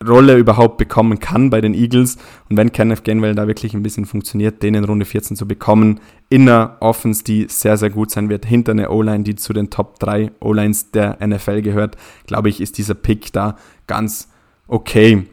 Rolle 0.07 0.37
überhaupt 0.37 0.79
bekommen 0.79 1.19
kann 1.19 1.51
bei 1.51 1.61
den 1.61 1.75
Eagles. 1.75 2.17
Und 2.49 2.57
wenn 2.57 2.73
Kenneth 2.73 3.05
Gainwell 3.05 3.35
da 3.35 3.47
wirklich 3.47 3.75
ein 3.75 3.83
bisschen 3.83 4.07
funktioniert, 4.07 4.63
den 4.63 4.75
in 4.75 4.85
Runde 4.85 5.05
14 5.05 5.37
zu 5.37 5.47
bekommen, 5.47 6.01
in 6.29 6.49
einer 6.49 6.77
Offense, 6.81 7.25
die 7.25 7.47
sehr, 7.49 7.77
sehr 7.77 7.91
gut 7.91 8.11
sein 8.11 8.29
wird, 8.29 8.47
hinter 8.47 8.73
einer 8.73 8.91
O-Line, 8.91 9.25
die 9.25 9.37
zu 9.37 9.53
den 9.53 9.71
Top 9.71 9.99
3 9.99 10.33
O-Lines 10.41 10.91
der 10.91 11.19
NFL 11.27 11.63
gehört, 11.63 11.97
glaube 12.27 12.49
ich, 12.49 12.61
ist 12.61 12.79
dieser 12.79 12.95
Pick 12.95 13.33
da 13.33 13.57
ganz 13.87 14.29
okay. 14.69 15.27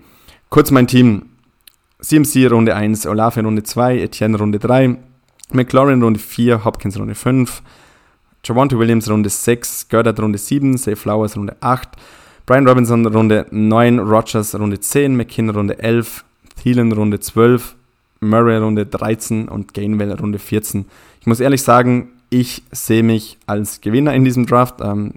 Kurz 0.50 0.72
mein 0.72 0.88
Team. 0.88 1.24
CMC 2.02 2.50
Runde 2.50 2.76
1, 2.76 3.06
Olave 3.08 3.42
Runde 3.44 3.64
2, 3.64 4.00
Etienne 4.00 4.38
Runde 4.38 4.58
3, 4.58 4.98
McLaurin 5.52 6.02
Runde 6.02 6.20
4, 6.20 6.64
Hopkins 6.64 6.98
Runde 6.98 7.14
5, 7.14 7.62
Javonte 8.46 8.80
Williams 8.80 9.10
Runde 9.10 9.30
6, 9.30 9.90
Goddard 9.90 10.20
Runde 10.22 10.38
7, 10.38 10.78
Safe 10.78 10.96
Flowers 10.96 11.36
Runde 11.36 11.58
8, 11.60 11.90
Brian 12.50 12.68
Robinson 12.68 13.06
Runde 13.06 13.46
9, 13.52 14.00
Rogers 14.00 14.56
Runde 14.56 14.80
10, 14.80 15.16
McKinnon 15.16 15.56
Runde 15.56 15.78
11, 15.78 16.26
Thielen 16.56 16.92
Runde 16.92 17.20
12, 17.20 17.76
Murray 18.22 18.58
Runde 18.58 18.88
13 18.88 19.48
und 19.48 19.76
Gainwell 19.76 20.14
Runde 20.14 20.40
14. 20.40 20.86
Ich 21.22 21.28
muss 21.28 21.42
ehrlich 21.42 21.62
sagen, 21.62 22.10
ich 22.32 22.64
sehe 22.72 23.04
mich 23.04 23.38
als 23.46 23.82
Gewinner 23.82 24.16
in 24.16 24.26
diesem 24.26 24.48
Draft. 24.48 24.82
Ähm, 24.82 25.14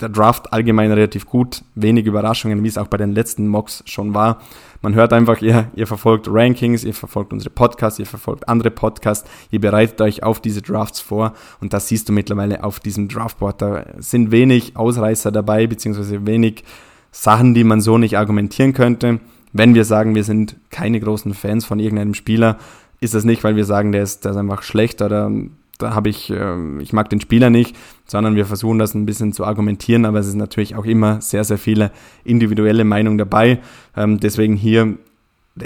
der 0.00 0.08
Draft 0.08 0.52
allgemein 0.52 0.92
relativ 0.92 1.26
gut, 1.26 1.62
wenig 1.74 2.06
Überraschungen, 2.06 2.62
wie 2.62 2.68
es 2.68 2.78
auch 2.78 2.86
bei 2.86 2.96
den 2.96 3.12
letzten 3.12 3.48
Mocks 3.48 3.82
schon 3.86 4.14
war. 4.14 4.40
Man 4.80 4.94
hört 4.94 5.12
einfach, 5.12 5.42
ihr, 5.42 5.68
ihr 5.74 5.88
verfolgt 5.88 6.28
Rankings, 6.30 6.84
ihr 6.84 6.94
verfolgt 6.94 7.32
unsere 7.32 7.50
Podcasts, 7.50 7.98
ihr 7.98 8.06
verfolgt 8.06 8.48
andere 8.48 8.70
Podcasts, 8.70 9.28
ihr 9.50 9.60
bereitet 9.60 10.00
euch 10.00 10.22
auf 10.22 10.40
diese 10.40 10.62
Drafts 10.62 11.00
vor 11.00 11.34
und 11.60 11.72
das 11.72 11.88
siehst 11.88 12.08
du 12.08 12.12
mittlerweile 12.12 12.62
auf 12.62 12.78
diesem 12.78 13.08
Draftboard. 13.08 13.60
Da 13.60 13.86
sind 13.98 14.30
wenig 14.30 14.76
Ausreißer 14.76 15.32
dabei, 15.32 15.66
beziehungsweise 15.66 16.26
wenig 16.26 16.62
Sachen, 17.10 17.54
die 17.54 17.64
man 17.64 17.80
so 17.80 17.98
nicht 17.98 18.16
argumentieren 18.16 18.72
könnte. 18.72 19.18
Wenn 19.52 19.74
wir 19.74 19.84
sagen, 19.84 20.14
wir 20.14 20.24
sind 20.24 20.56
keine 20.70 21.00
großen 21.00 21.34
Fans 21.34 21.64
von 21.64 21.80
irgendeinem 21.80 22.14
Spieler, 22.14 22.58
ist 23.00 23.14
das 23.14 23.24
nicht, 23.24 23.42
weil 23.44 23.56
wir 23.56 23.64
sagen, 23.64 23.92
der 23.92 24.02
ist, 24.02 24.24
der 24.24 24.32
ist 24.32 24.36
einfach 24.36 24.62
schlecht 24.62 25.02
oder 25.02 25.30
da 25.78 25.94
habe 25.94 26.08
ich, 26.08 26.30
äh, 26.30 26.80
ich 26.80 26.92
mag 26.92 27.08
den 27.08 27.20
Spieler 27.20 27.50
nicht, 27.50 27.76
sondern 28.04 28.34
wir 28.36 28.46
versuchen 28.46 28.78
das 28.78 28.94
ein 28.94 29.06
bisschen 29.06 29.32
zu 29.32 29.44
argumentieren, 29.44 30.04
aber 30.04 30.18
es 30.18 30.26
ist 30.26 30.34
natürlich 30.34 30.74
auch 30.74 30.84
immer 30.84 31.20
sehr, 31.20 31.44
sehr 31.44 31.58
viele 31.58 31.92
individuelle 32.24 32.84
Meinungen 32.84 33.18
dabei. 33.18 33.60
Ähm, 33.96 34.20
deswegen 34.20 34.56
hier 34.56 34.98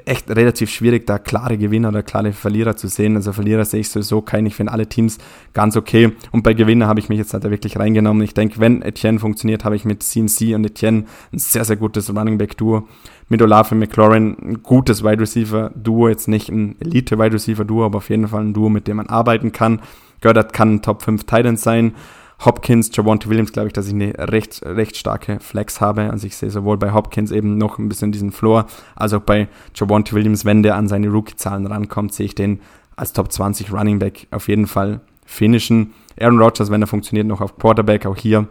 echt 0.06 0.30
relativ 0.30 0.70
schwierig, 0.70 1.06
da 1.06 1.18
klare 1.18 1.58
Gewinner 1.58 1.88
oder 1.88 2.02
klare 2.02 2.32
Verlierer 2.32 2.76
zu 2.76 2.88
sehen. 2.88 3.16
Also 3.16 3.32
Verlierer 3.32 3.64
sehe 3.64 3.80
ich 3.80 3.88
sowieso 3.88 4.22
keinen. 4.22 4.46
Ich 4.46 4.54
finde 4.54 4.72
alle 4.72 4.86
Teams 4.86 5.18
ganz 5.52 5.76
okay. 5.76 6.12
Und 6.30 6.42
bei 6.42 6.54
Gewinner 6.54 6.86
habe 6.86 7.00
ich 7.00 7.08
mich 7.08 7.18
jetzt 7.18 7.34
halt 7.34 7.44
wirklich 7.44 7.78
reingenommen. 7.78 8.22
Ich 8.22 8.34
denke, 8.34 8.60
wenn 8.60 8.82
Etienne 8.82 9.18
funktioniert, 9.18 9.64
habe 9.64 9.76
ich 9.76 9.84
mit 9.84 10.02
CMC 10.02 10.54
und 10.54 10.64
Etienne 10.64 11.04
ein 11.32 11.38
sehr, 11.38 11.64
sehr 11.64 11.76
gutes 11.76 12.14
Running 12.14 12.38
Back 12.38 12.56
Duo. 12.56 12.88
Mit 13.28 13.40
Olaf 13.40 13.72
und 13.72 13.78
McLaurin 13.78 14.36
ein 14.42 14.62
gutes 14.62 15.02
Wide 15.02 15.20
Receiver 15.20 15.70
Duo. 15.74 16.08
Jetzt 16.08 16.28
nicht 16.28 16.48
ein 16.48 16.76
Elite 16.80 17.18
Wide 17.18 17.34
Receiver 17.34 17.64
Duo, 17.64 17.84
aber 17.84 17.98
auf 17.98 18.10
jeden 18.10 18.28
Fall 18.28 18.42
ein 18.42 18.54
Duo, 18.54 18.68
mit 18.68 18.88
dem 18.88 18.98
man 18.98 19.06
arbeiten 19.06 19.52
kann. 19.52 19.80
Gördert 20.20 20.52
kann 20.52 20.74
ein 20.74 20.82
Top 20.82 21.02
5 21.02 21.24
Titan 21.24 21.56
sein. 21.56 21.94
Hopkins, 22.44 22.90
Javonte 22.92 23.28
Williams, 23.28 23.52
glaube 23.52 23.68
ich, 23.68 23.72
dass 23.72 23.86
ich 23.86 23.94
eine 23.94 24.14
recht, 24.18 24.62
recht 24.64 24.96
starke 24.96 25.38
Flex 25.40 25.80
habe. 25.80 26.10
Also 26.10 26.26
ich 26.26 26.36
sehe 26.36 26.50
sowohl 26.50 26.76
bei 26.76 26.92
Hopkins 26.92 27.30
eben 27.30 27.56
noch 27.56 27.78
ein 27.78 27.88
bisschen 27.88 28.12
diesen 28.12 28.32
Floor, 28.32 28.66
als 28.96 29.12
auch 29.12 29.20
bei 29.20 29.48
Javonte 29.74 30.12
Williams, 30.14 30.44
wenn 30.44 30.62
der 30.62 30.76
an 30.76 30.88
seine 30.88 31.08
Rookie-Zahlen 31.08 31.66
rankommt, 31.66 32.14
sehe 32.14 32.26
ich 32.26 32.34
den 32.34 32.60
als 32.96 33.12
Top 33.12 33.32
20 33.32 33.72
Running 33.72 33.98
Back 33.98 34.26
auf 34.30 34.48
jeden 34.48 34.66
Fall 34.66 35.00
finishen. 35.24 35.94
Aaron 36.20 36.40
Rodgers, 36.40 36.70
wenn 36.70 36.82
er 36.82 36.88
funktioniert, 36.88 37.26
noch 37.26 37.40
auf 37.40 37.56
Quarterback, 37.56 38.06
auch 38.06 38.16
hier 38.16 38.48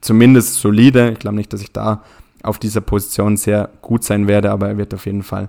zumindest 0.00 0.56
solide. 0.56 1.10
Ich 1.12 1.18
glaube 1.18 1.36
nicht, 1.36 1.52
dass 1.52 1.62
ich 1.62 1.72
da 1.72 2.02
auf 2.42 2.58
dieser 2.58 2.80
Position 2.80 3.36
sehr 3.36 3.70
gut 3.80 4.04
sein 4.04 4.26
werde, 4.26 4.50
aber 4.50 4.68
er 4.68 4.78
wird 4.78 4.94
auf 4.94 5.06
jeden 5.06 5.22
Fall, 5.22 5.48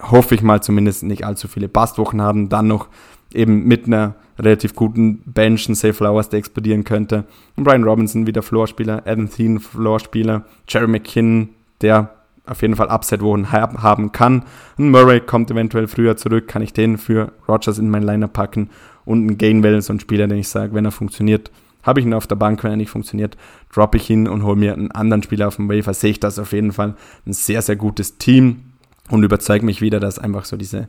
hoffe 0.00 0.34
ich 0.34 0.42
mal, 0.42 0.62
zumindest 0.62 1.04
nicht 1.04 1.24
allzu 1.24 1.48
viele 1.48 1.68
Bastwochen 1.68 2.20
haben. 2.20 2.48
Dann 2.48 2.66
noch 2.66 2.88
eben 3.32 3.66
mit 3.66 3.86
einer 3.86 4.14
relativ 4.40 4.74
guten 4.74 5.22
Bench, 5.26 5.68
ein 5.68 5.74
Safe 5.74 5.92
Flowers, 5.92 6.28
der 6.28 6.38
explodieren 6.38 6.84
könnte. 6.84 7.24
Und 7.56 7.64
Brian 7.64 7.84
Robinson 7.84 8.26
wieder 8.26 8.42
Floorspieler, 8.42 9.02
Adam 9.06 9.30
Thielen 9.30 9.60
Floorspieler, 9.60 10.44
Jerry 10.68 10.86
McKinnon, 10.86 11.50
der 11.80 12.10
auf 12.46 12.62
jeden 12.62 12.74
Fall 12.74 12.88
Upset-Wochen 12.88 13.52
haben 13.52 14.12
kann. 14.12 14.44
Ein 14.78 14.90
Murray 14.90 15.20
kommt 15.20 15.50
eventuell 15.50 15.86
früher 15.86 16.16
zurück, 16.16 16.48
kann 16.48 16.62
ich 16.62 16.72
den 16.72 16.98
für 16.98 17.32
Rogers 17.48 17.78
in 17.78 17.90
mein 17.90 18.02
Liner 18.02 18.28
packen. 18.28 18.70
Und 19.04 19.26
ein 19.26 19.38
Gainwell, 19.38 19.80
so 19.82 19.92
ein 19.92 20.00
Spieler, 20.00 20.26
den 20.26 20.38
ich 20.38 20.48
sage, 20.48 20.74
wenn 20.74 20.84
er 20.84 20.90
funktioniert, 20.90 21.50
habe 21.82 22.00
ich 22.00 22.06
ihn 22.06 22.14
auf 22.14 22.26
der 22.26 22.36
Bank, 22.36 22.62
wenn 22.64 22.72
er 22.72 22.76
nicht 22.76 22.90
funktioniert, 22.90 23.36
droppe 23.72 23.98
ich 23.98 24.10
ihn 24.10 24.28
und 24.28 24.42
hole 24.42 24.56
mir 24.56 24.72
einen 24.72 24.90
anderen 24.90 25.22
Spieler 25.22 25.48
auf 25.48 25.56
dem 25.56 25.68
Wafer. 25.68 25.94
Sehe 25.94 26.10
ich 26.10 26.20
das 26.20 26.38
auf 26.38 26.52
jeden 26.52 26.72
Fall 26.72 26.94
ein 27.26 27.32
sehr, 27.32 27.62
sehr 27.62 27.76
gutes 27.76 28.18
Team 28.18 28.64
und 29.10 29.22
überzeugt 29.22 29.64
mich 29.64 29.80
wieder, 29.80 30.00
dass 30.00 30.18
einfach 30.18 30.44
so 30.44 30.56
diese 30.56 30.88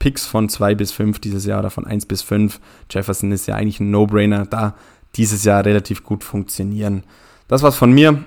Picks 0.00 0.26
von 0.26 0.48
2 0.48 0.74
bis 0.74 0.90
5 0.90 1.20
dieses 1.20 1.46
Jahr 1.46 1.60
oder 1.60 1.70
von 1.70 1.86
1 1.86 2.06
bis 2.06 2.22
5. 2.22 2.58
Jefferson 2.90 3.30
ist 3.30 3.46
ja 3.46 3.54
eigentlich 3.54 3.78
ein 3.78 3.92
No-Brainer, 3.92 4.46
da 4.46 4.74
dieses 5.14 5.44
Jahr 5.44 5.64
relativ 5.64 6.02
gut 6.02 6.24
funktionieren. 6.24 7.04
Das 7.46 7.62
war's 7.62 7.76
von 7.76 7.92
mir. 7.92 8.24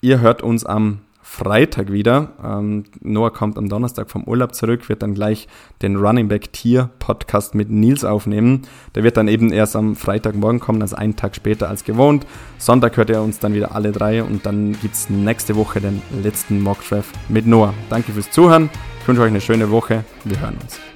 Ihr 0.00 0.20
hört 0.20 0.42
uns 0.42 0.64
am 0.64 1.00
Freitag 1.22 1.90
wieder. 1.90 2.28
Ähm, 2.42 2.84
Noah 3.00 3.32
kommt 3.32 3.58
am 3.58 3.68
Donnerstag 3.68 4.10
vom 4.10 4.24
Urlaub 4.24 4.54
zurück, 4.54 4.88
wird 4.88 5.02
dann 5.02 5.14
gleich 5.14 5.48
den 5.82 5.96
Running 5.96 6.28
Back 6.28 6.52
Tier 6.52 6.88
Podcast 7.00 7.54
mit 7.54 7.68
Nils 7.68 8.04
aufnehmen. 8.04 8.62
Der 8.94 9.02
wird 9.02 9.16
dann 9.16 9.26
eben 9.26 9.50
erst 9.50 9.74
am 9.74 9.96
Freitagmorgen 9.96 10.60
kommen, 10.60 10.80
also 10.82 10.96
einen 10.96 11.16
Tag 11.16 11.34
später 11.34 11.68
als 11.68 11.84
gewohnt. 11.84 12.26
Sonntag 12.58 12.96
hört 12.96 13.10
ihr 13.10 13.20
uns 13.20 13.40
dann 13.40 13.54
wieder 13.54 13.74
alle 13.74 13.90
drei 13.90 14.22
und 14.22 14.46
dann 14.46 14.76
gibt's 14.80 15.10
nächste 15.10 15.56
Woche 15.56 15.80
den 15.80 16.00
letzten 16.22 16.62
Mock 16.62 16.86
Draft 16.88 17.14
mit 17.28 17.46
Noah. 17.46 17.74
Danke 17.90 18.12
fürs 18.12 18.30
Zuhören. 18.30 18.70
Ich 19.00 19.08
wünsche 19.08 19.22
euch 19.22 19.28
eine 19.28 19.40
schöne 19.40 19.70
Woche. 19.70 20.04
Wir 20.24 20.40
hören 20.40 20.56
uns. 20.62 20.95